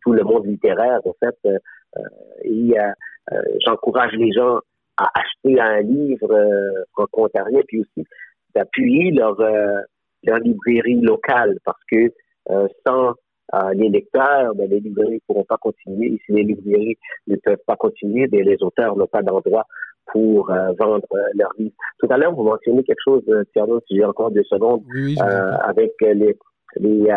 tout 0.02 0.12
le 0.12 0.22
monde 0.22 0.46
littéraire, 0.46 1.00
en 1.04 1.14
fait. 1.18 1.36
et 2.44 2.74
j'encourage 3.64 4.12
les 4.12 4.32
gens 4.32 4.60
à 4.96 5.08
acheter 5.14 5.60
un 5.60 5.80
livre 5.80 6.32
euh, 6.32 6.84
franco-ontarien, 6.92 7.60
puis 7.66 7.80
aussi 7.80 8.06
d'appuyer 8.54 9.10
leur, 9.10 9.38
euh, 9.40 9.80
leur 10.22 10.38
librairie 10.38 11.00
locale, 11.00 11.58
parce 11.64 11.80
que 11.90 11.96
euh, 11.96 12.08
sans 12.86 13.14
les 13.74 13.88
lecteurs, 13.88 14.54
ben, 14.54 14.68
les 14.68 14.80
librairies 14.80 15.14
ne 15.14 15.26
pourront 15.26 15.44
pas 15.44 15.58
continuer. 15.58 16.14
Et 16.14 16.20
si 16.24 16.32
les 16.32 16.44
librairies 16.44 16.98
ne 17.26 17.36
peuvent 17.36 17.62
pas 17.66 17.76
continuer, 17.76 18.26
ben, 18.26 18.42
les 18.44 18.62
auteurs 18.62 18.96
n'ont 18.96 19.06
pas 19.06 19.22
d'endroit 19.22 19.66
pour 20.12 20.46
vendre 20.78 21.06
leurs 21.34 21.52
livres. 21.58 21.74
Tout 21.98 22.08
à 22.10 22.16
l'heure, 22.18 22.34
vous 22.34 22.42
mentionnez 22.42 22.82
quelque 22.84 23.02
chose, 23.04 23.22
Thierry, 23.52 23.72
si 23.86 23.96
j'ai 23.96 24.04
encore 24.04 24.30
deux 24.30 24.44
secondes, 24.44 24.82
avec 25.62 25.92
les, 26.00 26.36
les, 26.76 27.08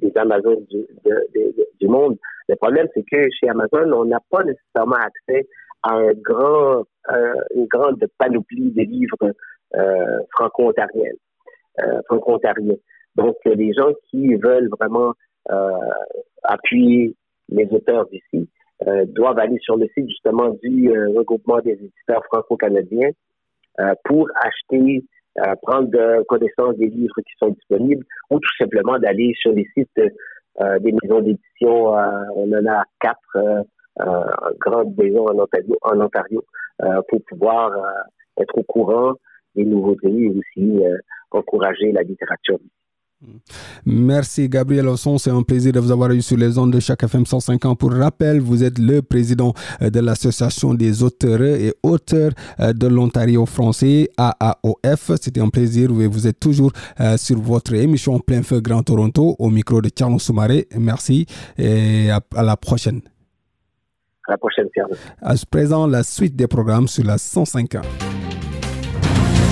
les 0.00 0.12
Amazones 0.16 0.64
du, 0.70 0.86
du 1.80 1.88
monde. 1.88 2.16
Le 2.48 2.56
problème, 2.56 2.88
c'est 2.94 3.04
que 3.10 3.28
chez 3.38 3.48
Amazon, 3.48 3.92
on 3.92 4.04
n'a 4.04 4.20
pas 4.30 4.42
nécessairement 4.44 4.96
accès 4.96 5.46
à 5.82 5.94
un 5.94 6.12
grand, 6.14 6.84
une 7.54 7.66
grande 7.66 8.04
panoplie 8.18 8.70
de 8.72 8.82
livres 8.82 9.32
euh, 9.76 10.18
franco-ontariens. 10.36 11.12
Euh, 11.80 12.00
franco-ontariens. 12.06 12.76
Donc, 13.16 13.36
les 13.44 13.72
gens 13.72 13.92
qui 14.10 14.34
veulent 14.34 14.68
vraiment 14.78 15.12
euh, 15.50 15.70
appuyer 16.42 17.14
les 17.48 17.68
auteurs 17.70 18.06
d'ici 18.08 18.48
doivent 19.06 19.38
aller 19.38 19.56
sur 19.60 19.76
le 19.76 19.86
site 19.94 20.08
justement 20.08 20.50
du 20.62 20.90
regroupement 21.16 21.60
des 21.60 21.72
éditeurs 21.72 22.22
franco-canadiens 22.26 23.10
pour 24.04 24.28
acheter 24.42 25.04
prendre 25.62 26.22
connaissance 26.24 26.76
des 26.76 26.88
livres 26.88 27.14
qui 27.16 27.32
sont 27.38 27.50
disponibles 27.50 28.04
ou 28.30 28.38
tout 28.38 28.56
simplement 28.58 28.98
d'aller 28.98 29.32
sur 29.40 29.52
les 29.52 29.66
sites 29.76 29.88
euh, 30.60 30.78
des 30.78 30.92
maisons 30.92 31.20
d'édition. 31.20 31.86
on 32.36 32.52
en 32.52 32.66
a 32.66 32.84
quatre 33.00 33.36
euh, 33.36 33.62
grandes 34.60 34.96
maisons 34.96 35.28
en 35.28 35.38
Ontario, 35.38 35.76
en 35.82 36.00
Ontario 36.00 36.44
pour 37.08 37.20
pouvoir 37.28 37.70
être 38.40 38.58
au 38.58 38.62
courant 38.64 39.14
des 39.54 39.64
nouveautés 39.64 40.08
et 40.08 40.28
aussi 40.28 40.82
encourager 41.30 41.92
la 41.92 42.02
littérature. 42.02 42.58
Merci 43.86 44.48
Gabriel 44.48 44.88
Osson, 44.88 45.18
c'est 45.18 45.30
un 45.30 45.42
plaisir 45.42 45.72
de 45.72 45.80
vous 45.80 45.90
avoir 45.90 46.10
eu 46.12 46.22
sur 46.22 46.36
les 46.36 46.58
ondes 46.58 46.72
de 46.72 46.80
chaque 46.80 47.02
FM 47.02 47.26
105 47.26 47.64
ans. 47.66 47.76
Pour 47.76 47.92
rappel, 47.92 48.40
vous 48.40 48.64
êtes 48.64 48.78
le 48.78 49.02
président 49.02 49.52
de 49.80 50.00
l'Association 50.00 50.74
des 50.74 51.02
auteurs 51.02 51.42
et 51.42 51.74
auteurs 51.82 52.32
de 52.58 52.86
l'Ontario 52.86 53.46
français, 53.46 54.08
AAOF. 54.16 55.12
C'était 55.20 55.40
un 55.40 55.48
plaisir 55.48 55.90
et 56.00 56.06
vous 56.06 56.26
êtes 56.26 56.40
toujours 56.40 56.72
sur 57.16 57.38
votre 57.40 57.74
émission 57.74 58.18
Plein 58.18 58.42
Feu 58.42 58.60
Grand 58.60 58.82
Toronto 58.82 59.36
au 59.38 59.50
micro 59.50 59.80
de 59.80 59.88
Tierno 59.88 60.18
Soumaré. 60.18 60.66
Merci 60.78 61.26
et 61.58 62.10
à, 62.10 62.42
la 62.42 62.56
prochaine. 62.56 63.00
À 64.26 64.32
la 64.32 64.38
prochaine, 64.38 64.68
Pierre. 64.72 64.86
À 65.20 65.34
présent, 65.50 65.86
la 65.86 66.02
suite 66.02 66.36
des 66.36 66.46
programmes 66.46 66.88
sur 66.88 67.04
la 67.04 67.18
105 67.18 67.74
ans. 67.76 68.03